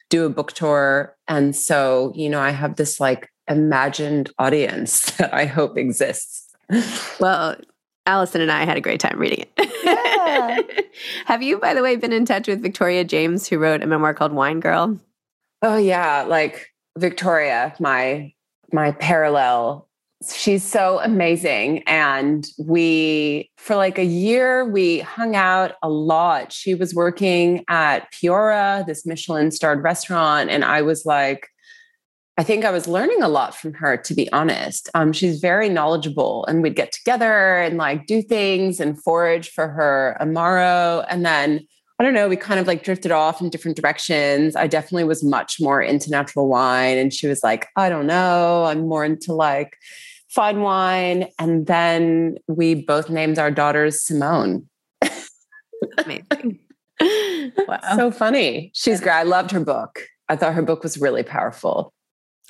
do 0.10 0.26
a 0.26 0.30
book 0.30 0.54
tour. 0.54 1.16
And 1.28 1.56
so, 1.56 2.12
you 2.16 2.30
know, 2.30 2.42
I 2.42 2.50
have 2.52 2.76
this 2.76 3.00
like 3.00 3.30
imagined 3.48 4.32
audience 4.38 5.12
that 5.18 5.34
I 5.34 5.46
hope 5.46 5.78
exists. 5.78 6.48
Well, 7.20 7.56
Allison 8.06 8.42
and 8.42 8.52
I 8.52 8.66
had 8.66 8.78
a 8.78 8.82
great 8.82 9.00
time 9.00 9.20
reading 9.20 9.46
it. 9.58 9.72
Yeah. 9.84 10.60
have 11.26 11.42
you, 11.42 11.60
by 11.60 11.74
the 11.74 11.84
way, 11.84 11.96
been 11.96 12.14
in 12.14 12.26
touch 12.26 12.48
with 12.48 12.62
Victoria 12.62 13.04
James, 13.04 13.48
who 13.48 13.58
wrote 13.58 13.84
a 13.84 13.88
memoir 13.88 14.14
called 14.14 14.34
Wine 14.34 14.60
Girl? 14.60 15.00
Oh 15.62 15.78
yeah, 15.78 16.24
like 16.24 16.68
Victoria, 16.98 17.76
my 17.80 18.34
my 18.72 18.92
parallel. 18.92 19.88
She's 20.34 20.64
so 20.64 21.00
amazing 21.00 21.82
and 21.88 22.46
we 22.58 23.50
for 23.58 23.78
like 23.78 23.98
a 23.98 24.04
year 24.04 24.66
we 24.66 25.00
hung 25.00 25.36
out 25.36 25.76
a 25.82 25.90
lot. 25.90 26.52
She 26.52 26.76
was 26.76 26.94
working 26.94 27.64
at 27.70 28.12
Piora, 28.12 28.86
this 28.86 29.06
Michelin 29.06 29.52
starred 29.52 29.82
restaurant 29.82 30.50
and 30.50 30.66
I 30.66 30.82
was 30.82 31.06
like 31.06 31.48
I 32.38 32.44
think 32.44 32.64
I 32.64 32.72
was 32.72 32.88
learning 32.88 33.22
a 33.22 33.28
lot 33.28 33.54
from 33.54 33.74
her, 33.74 33.98
to 33.98 34.14
be 34.14 34.32
honest. 34.32 34.90
Um, 34.94 35.12
she's 35.12 35.42
very 35.42 35.68
knowledgeable, 35.68 36.46
and 36.46 36.64
we'd 36.64 36.74
get 36.74 36.94
together 36.94 37.58
and 37.58 37.78
like 37.78 38.08
do 38.08 38.22
things 38.22 38.80
and 38.80 39.02
forage 39.04 39.50
for 39.50 39.68
her 39.68 40.16
amaro. 40.22 41.06
And 41.10 41.26
then 41.26 41.68
I 42.00 42.04
don't 42.06 42.14
know, 42.14 42.30
we 42.30 42.38
kind 42.38 42.62
of 42.62 42.68
like 42.68 42.84
drifted 42.84 43.12
off 43.12 43.42
in 43.42 43.50
different 43.50 43.76
directions. 43.76 44.56
I 44.56 44.68
definitely 44.68 45.04
was 45.04 45.22
much 45.22 45.60
more 45.60 45.82
into 45.82 46.10
natural 46.10 46.48
wine. 46.48 46.98
And 46.98 47.14
she 47.14 47.28
was 47.28 47.44
like, 47.44 47.68
I 47.76 47.90
don't 47.90 48.08
know, 48.08 48.64
I'm 48.64 48.88
more 48.88 49.04
into 49.04 49.34
like 49.34 49.76
fine 50.30 50.62
wine. 50.62 51.28
And 51.38 51.68
then 51.68 52.38
we 52.48 52.76
both 52.76 53.10
named 53.10 53.38
our 53.38 53.52
daughters 53.52 54.02
Simone. 54.02 54.70
Amazing. 55.98 56.60
wow. 57.68 57.80
So 57.96 58.12
funny. 58.12 58.72
She's 58.74 59.02
great. 59.02 59.14
I 59.14 59.24
loved 59.24 59.52
her 59.52 59.60
book. 59.60 60.02
I 60.30 60.38
thought 60.38 60.54
her 60.54 60.62
book 60.62 60.84
was 60.84 60.98
really 60.98 61.24
powerful. 61.24 61.94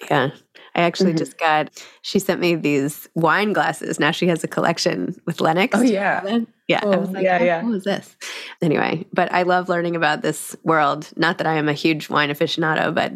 Yeah. 0.09 0.31
I 0.75 0.81
actually 0.81 1.11
mm-hmm. 1.11 1.17
just 1.17 1.37
got, 1.37 1.85
she 2.03 2.19
sent 2.19 2.39
me 2.39 2.55
these 2.55 3.09
wine 3.15 3.53
glasses. 3.53 3.99
Now 3.99 4.11
she 4.11 4.27
has 4.27 4.43
a 4.43 4.47
collection 4.47 5.15
with 5.25 5.41
Lenox. 5.41 5.77
Oh, 5.77 5.81
yeah. 5.81 6.39
Yeah. 6.67 6.81
Oh, 6.83 6.91
I 6.91 6.97
was 6.97 7.09
like, 7.09 7.23
yeah, 7.23 7.37
oh, 7.41 7.43
yeah. 7.43 7.63
what 7.63 7.75
is 7.75 7.83
this? 7.83 8.15
Anyway, 8.61 9.05
but 9.11 9.31
I 9.33 9.41
love 9.41 9.67
learning 9.67 9.95
about 9.95 10.21
this 10.21 10.55
world. 10.63 11.09
Not 11.15 11.39
that 11.39 11.47
I 11.47 11.55
am 11.55 11.67
a 11.67 11.73
huge 11.73 12.09
wine 12.09 12.29
aficionado, 12.29 12.93
but 12.93 13.13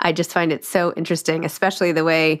I 0.00 0.12
just 0.12 0.32
find 0.32 0.50
it 0.50 0.64
so 0.64 0.92
interesting, 0.96 1.44
especially 1.44 1.92
the 1.92 2.04
way 2.04 2.40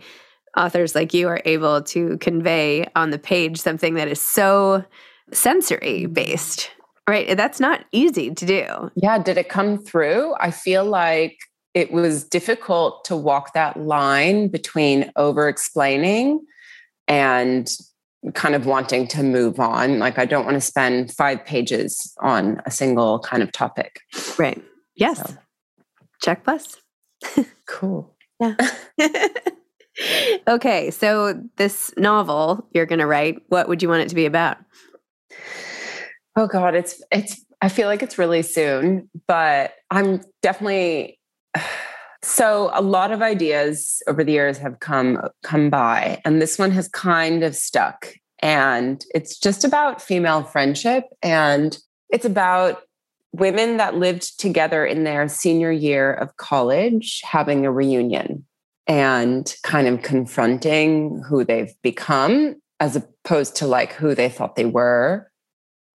authors 0.56 0.94
like 0.94 1.12
you 1.12 1.28
are 1.28 1.42
able 1.44 1.82
to 1.82 2.16
convey 2.18 2.86
on 2.96 3.10
the 3.10 3.18
page 3.18 3.60
something 3.60 3.94
that 3.94 4.08
is 4.08 4.20
so 4.20 4.84
sensory 5.30 6.06
based. 6.06 6.70
Right. 7.06 7.36
That's 7.36 7.60
not 7.60 7.84
easy 7.92 8.34
to 8.34 8.46
do. 8.46 8.90
Yeah. 8.96 9.18
Did 9.18 9.36
it 9.36 9.50
come 9.50 9.78
through? 9.78 10.34
I 10.40 10.50
feel 10.50 10.86
like 10.86 11.36
it 11.74 11.92
was 11.92 12.24
difficult 12.24 13.04
to 13.04 13.16
walk 13.16 13.52
that 13.52 13.76
line 13.76 14.48
between 14.48 15.10
over 15.16 15.48
explaining 15.48 16.40
and 17.08 17.76
kind 18.32 18.54
of 18.54 18.64
wanting 18.64 19.06
to 19.08 19.22
move 19.22 19.60
on. 19.60 19.98
Like, 19.98 20.18
I 20.18 20.24
don't 20.24 20.44
want 20.44 20.54
to 20.54 20.60
spend 20.60 21.12
five 21.12 21.44
pages 21.44 22.14
on 22.20 22.62
a 22.64 22.70
single 22.70 23.18
kind 23.18 23.42
of 23.42 23.52
topic. 23.52 24.00
Right. 24.38 24.62
Yes. 24.94 25.18
So. 25.18 25.36
Check 26.22 26.44
plus. 26.44 26.76
cool. 27.66 28.14
Yeah. 28.40 28.54
okay. 30.48 30.90
So, 30.90 31.42
this 31.56 31.92
novel 31.96 32.66
you're 32.72 32.86
going 32.86 33.00
to 33.00 33.06
write, 33.06 33.42
what 33.48 33.68
would 33.68 33.82
you 33.82 33.88
want 33.88 34.02
it 34.02 34.08
to 34.08 34.14
be 34.14 34.26
about? 34.26 34.58
Oh, 36.36 36.46
God. 36.46 36.74
It's, 36.74 37.02
it's, 37.12 37.44
I 37.60 37.68
feel 37.68 37.88
like 37.88 38.02
it's 38.02 38.16
really 38.16 38.42
soon, 38.42 39.10
but 39.26 39.74
I'm 39.90 40.22
definitely 40.40 41.18
so 42.22 42.70
a 42.72 42.82
lot 42.82 43.12
of 43.12 43.22
ideas 43.22 44.02
over 44.06 44.24
the 44.24 44.32
years 44.32 44.58
have 44.58 44.80
come 44.80 45.18
come 45.42 45.70
by 45.70 46.20
and 46.24 46.40
this 46.40 46.58
one 46.58 46.70
has 46.72 46.88
kind 46.88 47.42
of 47.42 47.54
stuck. 47.54 48.14
And 48.40 49.04
it's 49.14 49.38
just 49.38 49.64
about 49.64 50.02
female 50.02 50.42
friendship 50.42 51.04
and 51.22 51.78
it's 52.10 52.24
about 52.24 52.82
women 53.32 53.78
that 53.78 53.96
lived 53.96 54.38
together 54.38 54.86
in 54.86 55.04
their 55.04 55.28
senior 55.28 55.72
year 55.72 56.12
of 56.12 56.36
college 56.36 57.20
having 57.24 57.66
a 57.66 57.72
reunion 57.72 58.44
and 58.86 59.56
kind 59.62 59.88
of 59.88 60.02
confronting 60.02 61.22
who 61.28 61.44
they've 61.44 61.74
become 61.82 62.54
as 62.80 62.96
opposed 62.96 63.56
to 63.56 63.66
like 63.66 63.92
who 63.92 64.14
they 64.14 64.28
thought 64.28 64.56
they 64.56 64.64
were 64.64 65.30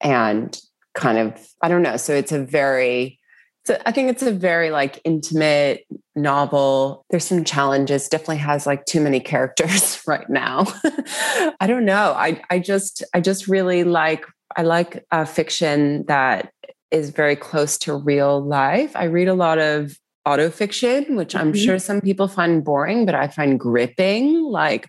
and 0.01 0.61
kind 0.94 1.18
of 1.18 1.49
i 1.62 1.68
don't 1.68 1.83
know 1.83 1.97
so 1.97 2.14
it's 2.14 2.33
a 2.33 2.42
very 2.42 3.17
so 3.68 3.78
I 3.85 3.92
think 3.92 4.09
it's 4.09 4.22
a 4.22 4.33
very 4.33 4.70
like 4.70 4.98
intimate 5.04 5.85
novel. 6.16 7.04
There's 7.11 7.26
some 7.26 7.44
challenges. 7.44 8.09
Definitely 8.09 8.38
has 8.38 8.66
like 8.66 8.87
too 8.87 8.98
many 8.98 9.20
characters 9.20 10.00
right 10.07 10.26
now. 10.31 10.64
I 11.61 11.66
don't 11.66 11.85
know. 11.85 12.14
I 12.16 12.40
I 12.48 12.61
just 12.61 13.04
I 13.12 13.20
just 13.20 13.46
really 13.46 13.85
like 13.85 14.24
I 14.57 14.62
like 14.62 15.04
a 15.11 15.26
fiction 15.26 16.07
that 16.07 16.50
is 16.90 17.11
very 17.11 17.37
close 17.37 17.76
to 17.81 17.94
real 17.94 18.40
life. 18.40 18.96
I 18.96 19.04
read 19.04 19.28
a 19.28 19.35
lot 19.35 19.59
of 19.59 19.98
autofiction, 20.26 21.14
which 21.14 21.37
I'm 21.37 21.52
mm-hmm. 21.52 21.62
sure 21.62 21.78
some 21.78 22.00
people 22.00 22.26
find 22.26 22.64
boring, 22.64 23.04
but 23.04 23.14
I 23.14 23.28
find 23.28 23.61
gripping. 23.61 24.44
Like 24.44 24.88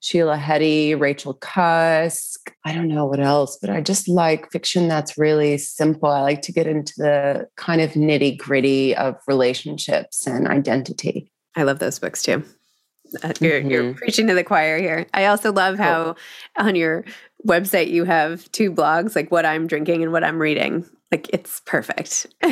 Sheila 0.00 0.36
Heti, 0.36 0.98
Rachel 0.98 1.34
Cusk. 1.34 2.52
I 2.64 2.72
don't 2.74 2.88
know 2.88 3.04
what 3.04 3.20
else, 3.20 3.58
but 3.60 3.70
I 3.70 3.80
just 3.80 4.08
like 4.08 4.50
fiction 4.50 4.88
that's 4.88 5.18
really 5.18 5.58
simple. 5.58 6.08
I 6.08 6.22
like 6.22 6.42
to 6.42 6.52
get 6.52 6.66
into 6.66 6.94
the 6.96 7.48
kind 7.56 7.80
of 7.80 7.92
nitty 7.92 8.38
gritty 8.38 8.96
of 8.96 9.16
relationships 9.28 10.26
and 10.26 10.48
identity. 10.48 11.30
I 11.54 11.64
love 11.64 11.78
those 11.78 11.98
books 11.98 12.22
too. 12.22 12.42
Uh, 13.22 13.32
you're, 13.40 13.60
mm-hmm. 13.60 13.70
you're 13.70 13.94
preaching 13.94 14.26
to 14.28 14.34
the 14.34 14.44
choir 14.44 14.78
here. 14.78 15.06
I 15.12 15.26
also 15.26 15.52
love 15.52 15.78
how 15.78 16.04
cool. 16.04 16.16
on 16.56 16.76
your 16.76 17.04
website 17.46 17.90
you 17.90 18.04
have 18.04 18.50
two 18.52 18.72
blogs, 18.72 19.16
like 19.16 19.30
what 19.30 19.46
I'm 19.46 19.66
drinking 19.66 20.02
and 20.02 20.12
what 20.12 20.24
I'm 20.24 20.38
reading 20.38 20.84
like 21.10 21.28
it's 21.32 21.60
perfect. 21.60 22.26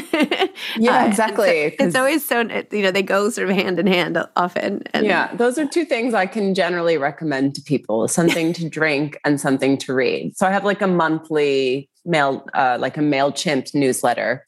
yeah, 0.76 1.06
exactly. 1.06 1.76
So 1.78 1.84
it's 1.84 1.94
always 1.94 2.26
so 2.26 2.40
you 2.72 2.82
know 2.82 2.90
they 2.90 3.02
go 3.02 3.30
sort 3.30 3.48
of 3.48 3.56
hand 3.56 3.78
in 3.78 3.86
hand 3.86 4.18
often. 4.36 4.82
And 4.92 5.06
yeah, 5.06 5.34
those 5.36 5.58
are 5.58 5.66
two 5.66 5.84
things 5.84 6.12
I 6.12 6.26
can 6.26 6.54
generally 6.54 6.98
recommend 6.98 7.54
to 7.54 7.62
people: 7.62 8.08
something 8.08 8.52
to 8.54 8.68
drink 8.68 9.18
and 9.24 9.40
something 9.40 9.78
to 9.78 9.94
read. 9.94 10.36
So 10.36 10.46
I 10.46 10.50
have 10.50 10.64
like 10.64 10.82
a 10.82 10.88
monthly 10.88 11.88
mail, 12.04 12.44
uh, 12.54 12.78
like 12.80 12.96
a 12.96 13.00
Mailchimp 13.00 13.74
newsletter. 13.74 14.46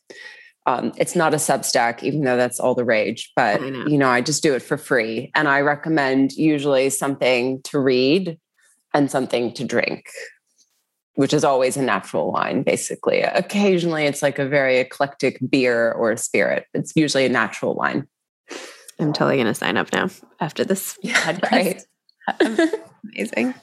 Um, 0.67 0.93
it's 0.97 1.17
not 1.17 1.33
a 1.33 1.39
Substack, 1.39 2.03
even 2.03 2.23
though 2.23 2.37
that's 2.37 2.61
all 2.61 2.75
the 2.75 2.85
rage. 2.85 3.31
But 3.37 3.63
know. 3.63 3.87
you 3.87 3.97
know, 3.97 4.09
I 4.09 4.21
just 4.23 4.43
do 4.43 4.55
it 4.55 4.61
for 4.61 4.77
free, 4.77 5.31
and 5.37 5.47
I 5.47 5.61
recommend 5.61 6.33
usually 6.33 6.91
something 6.91 7.63
to 7.63 7.79
read 7.79 8.39
and 8.95 9.11
something 9.11 9.53
to 9.55 9.65
drink 9.65 10.07
which 11.21 11.35
is 11.35 11.45
always 11.45 11.77
a 11.77 11.83
natural 11.83 12.33
wine, 12.33 12.63
basically. 12.63 13.21
Occasionally, 13.21 14.07
it's 14.07 14.23
like 14.23 14.39
a 14.39 14.49
very 14.49 14.79
eclectic 14.79 15.39
beer 15.51 15.93
or 15.93 16.17
spirit. 16.17 16.65
It's 16.73 16.93
usually 16.97 17.27
a 17.27 17.29
natural 17.29 17.75
wine. 17.75 18.07
I'm 18.99 19.13
totally 19.13 19.37
going 19.37 19.47
to 19.47 19.55
sign 19.55 19.77
up 19.77 19.93
now 19.93 20.09
after 20.41 20.65
this 20.65 20.97
podcast. 21.05 21.53
Right. 21.53 21.83
Amazing. 23.15 23.55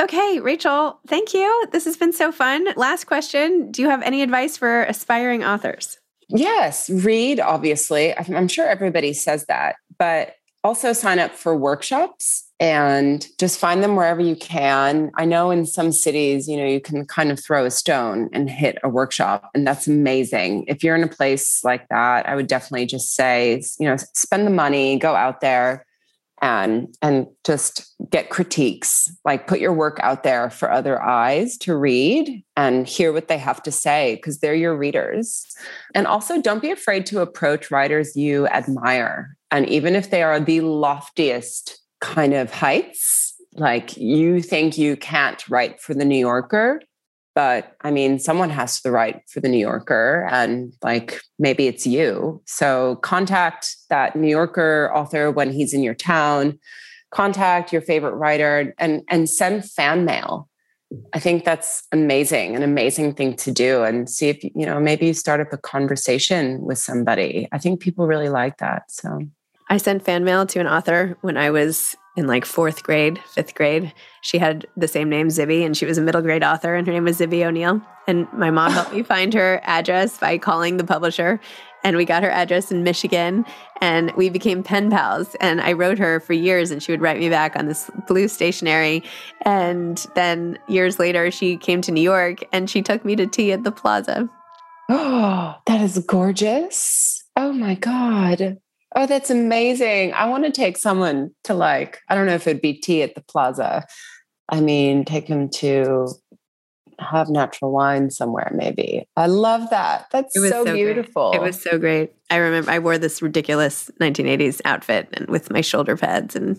Okay, 0.00 0.40
Rachel, 0.40 0.98
thank 1.06 1.34
you. 1.34 1.68
This 1.70 1.84
has 1.84 1.96
been 1.96 2.12
so 2.12 2.32
fun. 2.32 2.66
Last 2.74 3.04
question 3.04 3.70
Do 3.70 3.80
you 3.80 3.88
have 3.88 4.02
any 4.02 4.22
advice 4.22 4.56
for 4.56 4.82
aspiring 4.82 5.44
authors? 5.44 5.98
Yes, 6.28 6.90
read, 6.90 7.38
obviously. 7.38 8.16
I'm 8.16 8.48
sure 8.48 8.66
everybody 8.66 9.12
says 9.12 9.44
that, 9.46 9.76
but 9.98 10.34
also 10.64 10.92
sign 10.92 11.18
up 11.18 11.32
for 11.32 11.56
workshops 11.56 12.48
and 12.60 13.26
just 13.38 13.58
find 13.58 13.82
them 13.82 13.96
wherever 13.96 14.20
you 14.20 14.36
can. 14.36 15.10
I 15.16 15.24
know 15.24 15.50
in 15.50 15.66
some 15.66 15.90
cities, 15.90 16.46
you 16.46 16.56
know, 16.56 16.66
you 16.66 16.80
can 16.80 17.04
kind 17.06 17.32
of 17.32 17.42
throw 17.42 17.64
a 17.64 17.70
stone 17.70 18.28
and 18.32 18.48
hit 18.48 18.78
a 18.84 18.88
workshop, 18.88 19.50
and 19.54 19.66
that's 19.66 19.88
amazing. 19.88 20.64
If 20.68 20.84
you're 20.84 20.94
in 20.94 21.02
a 21.02 21.08
place 21.08 21.64
like 21.64 21.88
that, 21.88 22.28
I 22.28 22.36
would 22.36 22.46
definitely 22.46 22.86
just 22.86 23.14
say, 23.14 23.62
you 23.80 23.88
know, 23.88 23.96
spend 24.14 24.46
the 24.46 24.52
money, 24.52 24.98
go 24.98 25.14
out 25.14 25.40
there 25.40 25.84
and 26.42 26.94
and 27.00 27.28
just 27.44 27.94
get 28.10 28.28
critiques 28.28 29.10
like 29.24 29.46
put 29.46 29.60
your 29.60 29.72
work 29.72 29.98
out 30.02 30.24
there 30.24 30.50
for 30.50 30.70
other 30.70 31.00
eyes 31.00 31.56
to 31.56 31.74
read 31.76 32.42
and 32.56 32.86
hear 32.86 33.12
what 33.12 33.28
they 33.28 33.38
have 33.38 33.62
to 33.62 33.70
say 33.70 34.16
because 34.16 34.40
they're 34.40 34.54
your 34.54 34.76
readers 34.76 35.46
and 35.94 36.06
also 36.06 36.42
don't 36.42 36.60
be 36.60 36.72
afraid 36.72 37.06
to 37.06 37.20
approach 37.20 37.70
writers 37.70 38.16
you 38.16 38.46
admire 38.48 39.36
and 39.52 39.68
even 39.68 39.94
if 39.94 40.10
they 40.10 40.24
are 40.24 40.40
the 40.40 40.60
loftiest 40.62 41.78
kind 42.02 42.34
of 42.34 42.52
heights. 42.52 43.34
Like 43.54 43.96
you 43.96 44.42
think 44.42 44.76
you 44.76 44.96
can't 44.96 45.48
write 45.48 45.80
for 45.80 45.94
the 45.94 46.04
New 46.04 46.18
Yorker, 46.18 46.82
but 47.34 47.76
I 47.82 47.90
mean, 47.90 48.18
someone 48.18 48.50
has 48.50 48.80
to 48.82 48.90
write 48.90 49.22
for 49.28 49.40
the 49.40 49.48
New 49.48 49.58
Yorker, 49.58 50.28
and 50.30 50.72
like 50.82 51.20
maybe 51.38 51.66
it's 51.66 51.86
you. 51.86 52.42
So 52.46 52.96
contact 52.96 53.76
that 53.88 54.16
New 54.16 54.28
Yorker 54.28 54.90
author 54.94 55.30
when 55.30 55.50
he's 55.50 55.72
in 55.72 55.82
your 55.82 55.94
town. 55.94 56.58
Contact 57.10 57.72
your 57.72 57.82
favorite 57.82 58.14
writer 58.14 58.74
and 58.78 59.02
and 59.08 59.28
send 59.28 59.70
fan 59.70 60.04
mail. 60.04 60.48
I 61.14 61.18
think 61.18 61.44
that's 61.44 61.84
amazing, 61.92 62.54
an 62.56 62.62
amazing 62.62 63.14
thing 63.14 63.34
to 63.36 63.50
do, 63.50 63.82
and 63.82 64.08
see 64.08 64.28
if 64.28 64.42
you 64.42 64.66
know 64.66 64.80
maybe 64.80 65.06
you 65.06 65.14
start 65.14 65.40
up 65.40 65.52
a 65.52 65.58
conversation 65.58 66.62
with 66.62 66.78
somebody. 66.78 67.48
I 67.52 67.58
think 67.58 67.80
people 67.80 68.06
really 68.06 68.30
like 68.30 68.58
that. 68.58 68.90
So 68.90 69.20
I 69.72 69.78
sent 69.78 70.04
fan 70.04 70.22
mail 70.22 70.44
to 70.44 70.60
an 70.60 70.66
author 70.66 71.16
when 71.22 71.38
I 71.38 71.48
was 71.48 71.96
in 72.14 72.26
like 72.26 72.44
fourth 72.44 72.82
grade, 72.82 73.18
fifth 73.24 73.54
grade. 73.54 73.90
She 74.20 74.36
had 74.36 74.66
the 74.76 74.86
same 74.86 75.08
name, 75.08 75.28
Zibby, 75.28 75.64
and 75.64 75.74
she 75.74 75.86
was 75.86 75.96
a 75.96 76.02
middle 76.02 76.20
grade 76.20 76.44
author, 76.44 76.74
and 76.74 76.86
her 76.86 76.92
name 76.92 77.04
was 77.04 77.18
Zibby 77.18 77.38
Oneal. 77.38 77.82
And 78.06 78.30
my 78.34 78.50
mom 78.50 78.72
helped 78.72 78.92
me 78.92 79.02
find 79.02 79.32
her 79.32 79.62
address 79.64 80.18
by 80.18 80.36
calling 80.36 80.76
the 80.76 80.84
publisher. 80.84 81.40
And 81.84 81.96
we 81.96 82.04
got 82.04 82.22
her 82.22 82.28
address 82.28 82.70
in 82.70 82.82
Michigan, 82.82 83.46
and 83.80 84.10
we 84.14 84.28
became 84.28 84.62
pen 84.62 84.90
pals. 84.90 85.34
And 85.40 85.62
I 85.62 85.72
wrote 85.72 85.96
her 85.96 86.20
for 86.20 86.34
years, 86.34 86.70
and 86.70 86.82
she 86.82 86.92
would 86.92 87.00
write 87.00 87.18
me 87.18 87.30
back 87.30 87.56
on 87.56 87.64
this 87.64 87.90
blue 88.06 88.28
stationery. 88.28 89.02
And 89.46 90.06
then 90.14 90.58
years 90.68 90.98
later, 90.98 91.30
she 91.30 91.56
came 91.56 91.80
to 91.80 91.92
New 91.92 92.02
York, 92.02 92.44
and 92.52 92.68
she 92.68 92.82
took 92.82 93.06
me 93.06 93.16
to 93.16 93.26
tea 93.26 93.52
at 93.52 93.64
the 93.64 93.72
plaza. 93.72 94.28
Oh, 94.90 95.54
that 95.66 95.80
is 95.80 95.98
gorgeous. 96.06 97.24
Oh 97.36 97.54
my 97.54 97.74
God. 97.74 98.58
Oh, 98.94 99.06
that's 99.06 99.30
amazing. 99.30 100.12
I 100.12 100.28
want 100.28 100.44
to 100.44 100.50
take 100.50 100.76
someone 100.76 101.30
to 101.44 101.54
like, 101.54 102.00
I 102.08 102.14
don't 102.14 102.26
know 102.26 102.34
if 102.34 102.46
it'd 102.46 102.60
be 102.60 102.74
tea 102.74 103.02
at 103.02 103.14
the 103.14 103.22
plaza. 103.22 103.86
I 104.48 104.60
mean, 104.60 105.04
take 105.04 105.26
him 105.26 105.48
to 105.50 106.08
have 106.98 107.28
natural 107.28 107.72
wine 107.72 108.10
somewhere, 108.10 108.50
maybe. 108.54 109.06
I 109.16 109.26
love 109.26 109.70
that. 109.70 110.06
That's 110.10 110.34
so, 110.34 110.48
so 110.48 110.64
great. 110.64 110.74
beautiful. 110.84 111.32
It 111.32 111.40
was 111.40 111.60
so 111.62 111.78
great. 111.78 112.12
I 112.30 112.36
remember 112.36 112.70
I 112.70 112.78
wore 112.78 112.96
this 112.98 113.20
ridiculous 113.20 113.90
1980s 114.00 114.60
outfit 114.64 115.08
and 115.12 115.28
with 115.28 115.50
my 115.50 115.60
shoulder 115.60 115.96
pads, 115.96 116.34
and 116.34 116.56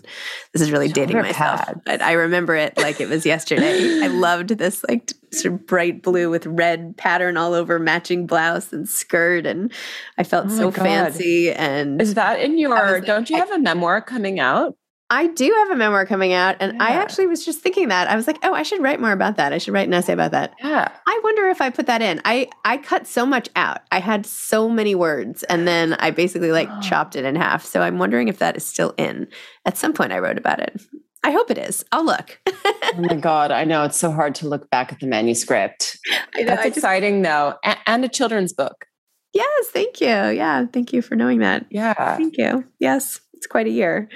this 0.52 0.62
is 0.62 0.70
really 0.70 0.88
dating 0.88 1.16
Shoulder 1.16 1.28
myself. 1.28 1.60
pads. 1.66 1.80
But 1.84 2.02
I 2.02 2.12
remember 2.12 2.54
it 2.54 2.76
like 2.78 3.00
it 3.00 3.08
was 3.08 3.26
yesterday. 3.26 4.00
I 4.02 4.06
loved 4.08 4.50
this 4.50 4.84
like 4.88 5.12
sort 5.32 5.54
of 5.54 5.66
bright 5.66 6.02
blue 6.02 6.30
with 6.30 6.46
red 6.46 6.96
pattern 6.96 7.36
all 7.36 7.54
over, 7.54 7.78
matching 7.80 8.26
blouse 8.26 8.72
and 8.72 8.88
skirt, 8.88 9.46
and 9.46 9.72
I 10.16 10.22
felt 10.22 10.46
Oh 10.46 10.56
so 10.56 10.70
God. 10.70 10.84
fancy. 10.84 11.50
And 11.50 12.00
Is 12.00 12.14
that 12.14 12.40
in 12.40 12.56
your, 12.58 12.70
like, 12.70 13.04
don't 13.06 13.28
you 13.28 13.36
have 13.38 13.50
a 13.50 13.58
memoir 13.58 14.00
coming 14.00 14.38
out? 14.38 14.76
I 15.14 15.28
do 15.28 15.44
have 15.58 15.70
a 15.70 15.76
memoir 15.76 16.04
coming 16.06 16.32
out, 16.32 16.56
and 16.60 16.82
I 16.82 16.90
actually 16.90 17.26
was 17.28 17.44
just 17.44 17.60
thinking 17.60 17.88
that 17.88 18.08
I 18.08 18.16
was 18.16 18.26
like, 18.26 18.38
oh, 18.42 18.52
I 18.52 18.62
should 18.64 18.82
write 18.82 19.00
more 19.00 19.12
about 19.12 19.36
that. 19.36 19.52
I 19.52 19.58
should 19.58 19.72
write 19.72 19.86
an 19.86 19.94
essay 19.94 20.12
about 20.12 20.32
that. 20.32 20.54
Yeah. 20.62 20.88
I 21.06 21.20
wonder 21.22 21.48
if 21.48 21.60
I 21.60 21.70
put 21.70 21.86
that 21.86 22.02
in. 22.02 22.20
I 22.24 22.48
I 22.64 22.78
cut 22.78 23.06
so 23.06 23.24
much 23.24 23.48
out. 23.56 23.82
I 23.92 24.00
had 24.00 24.26
so 24.26 24.68
many 24.68 24.94
words, 24.94 25.42
and 25.44 25.66
then 25.68 25.94
I 25.94 26.10
basically 26.10 26.52
like 26.52 26.68
Oh. 26.70 26.80
chopped 26.82 27.14
it 27.16 27.24
in 27.24 27.36
half. 27.36 27.64
So 27.64 27.80
I'm 27.82 27.98
wondering 27.98 28.28
if 28.28 28.38
that 28.38 28.56
is 28.56 28.66
still 28.66 28.92
in. 28.98 29.28
At 29.64 29.76
some 29.78 29.92
point, 29.92 30.12
I 30.12 30.18
wrote 30.18 30.38
about 30.38 30.58
it. 30.60 30.82
I 31.22 31.30
hope 31.30 31.50
it 31.50 31.56
is. 31.58 31.84
I'll 31.92 32.04
look. 32.04 32.38
Oh 32.46 32.92
my 32.98 33.14
God. 33.14 33.50
I 33.50 33.64
know 33.64 33.84
it's 33.84 33.96
so 33.96 34.10
hard 34.12 34.34
to 34.36 34.48
look 34.48 34.68
back 34.70 34.92
at 34.92 35.00
the 35.00 35.06
manuscript. 35.06 35.98
Know, 36.36 36.44
That's 36.46 36.64
just- 36.64 36.76
exciting 36.78 37.22
though. 37.22 37.54
A- 37.64 37.76
and 37.86 38.04
a 38.04 38.08
children's 38.08 38.52
book. 38.52 38.86
yes, 39.32 39.68
thank 39.68 40.00
you. 40.00 40.08
Yeah, 40.08 40.66
thank 40.66 40.92
you 40.92 41.00
for 41.00 41.14
knowing 41.16 41.38
that. 41.38 41.64
Yeah. 41.70 41.94
Thank 42.16 42.36
you. 42.38 42.64
Yes, 42.80 43.20
it's 43.44 43.50
quite 43.50 43.66
a 43.66 43.70
year. 43.70 44.08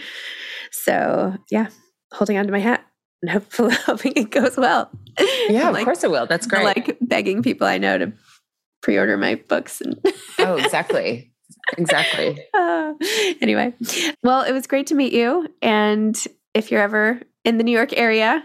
So 0.73 1.37
yeah, 1.51 1.69
holding 2.13 2.39
on 2.39 2.47
to 2.47 2.53
my 2.53 2.61
hat 2.61 2.85
and 3.23 3.31
hopefully 3.31 3.75
hoping 3.87 4.15
it 4.17 4.31
goes 4.31 4.57
well. 4.57 4.91
Yeah, 5.49 5.69
I'm 5.69 5.77
of 5.77 5.85
course 5.85 6.03
it 6.03 6.11
will. 6.11 6.27
That's 6.27 6.47
great. 6.47 6.65
Like 6.65 6.97
begging 7.03 7.43
people 7.43 7.67
I 7.67 7.79
know 7.79 7.99
to 7.99 8.13
pre-order 8.83 9.17
my 9.19 9.35
books 9.35 9.81
and 9.83 10.01
oh, 10.39 10.57
exactly. 10.57 11.33
Exactly. 11.77 12.39
Uh, 12.55 12.95
anyway, 13.43 13.75
well, 14.23 14.43
it 14.43 14.53
was 14.53 14.67
great 14.67 14.87
to 14.89 14.95
meet 14.95 15.13
you. 15.13 15.49
And 15.61 16.17
if 16.55 16.71
you're 16.71 16.81
ever 16.81 17.21
in 17.45 17.59
the 17.59 17.65
New 17.65 17.73
York 17.73 17.93
area, 17.95 18.43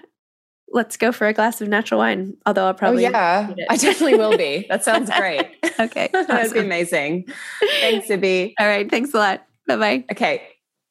let's 0.72 0.98
go 0.98 1.12
for 1.12 1.28
a 1.28 1.34
glass 1.34 1.62
of 1.62 1.70
natural 1.70 2.00
wine. 2.00 2.36
Although 2.46 2.66
I'll 2.66 2.74
probably 2.74 3.06
oh, 3.06 3.12
yeah. 3.12 3.54
I 3.70 3.78
definitely 3.78 4.18
will 4.18 4.38
be. 4.38 4.66
That 4.70 4.84
sounds 4.86 5.10
great. 5.10 5.48
okay, 5.80 6.10
That'd 6.12 6.54
be 6.54 6.60
amazing. 6.60 7.28
Thanks, 7.80 8.08
Zibby. 8.08 8.54
All 8.60 8.68
right, 8.68 8.90
thanks 8.90 9.14
a 9.14 9.18
lot. 9.18 9.46
Bye 9.68 9.78
bye. 9.78 10.06
Okay. 10.12 10.53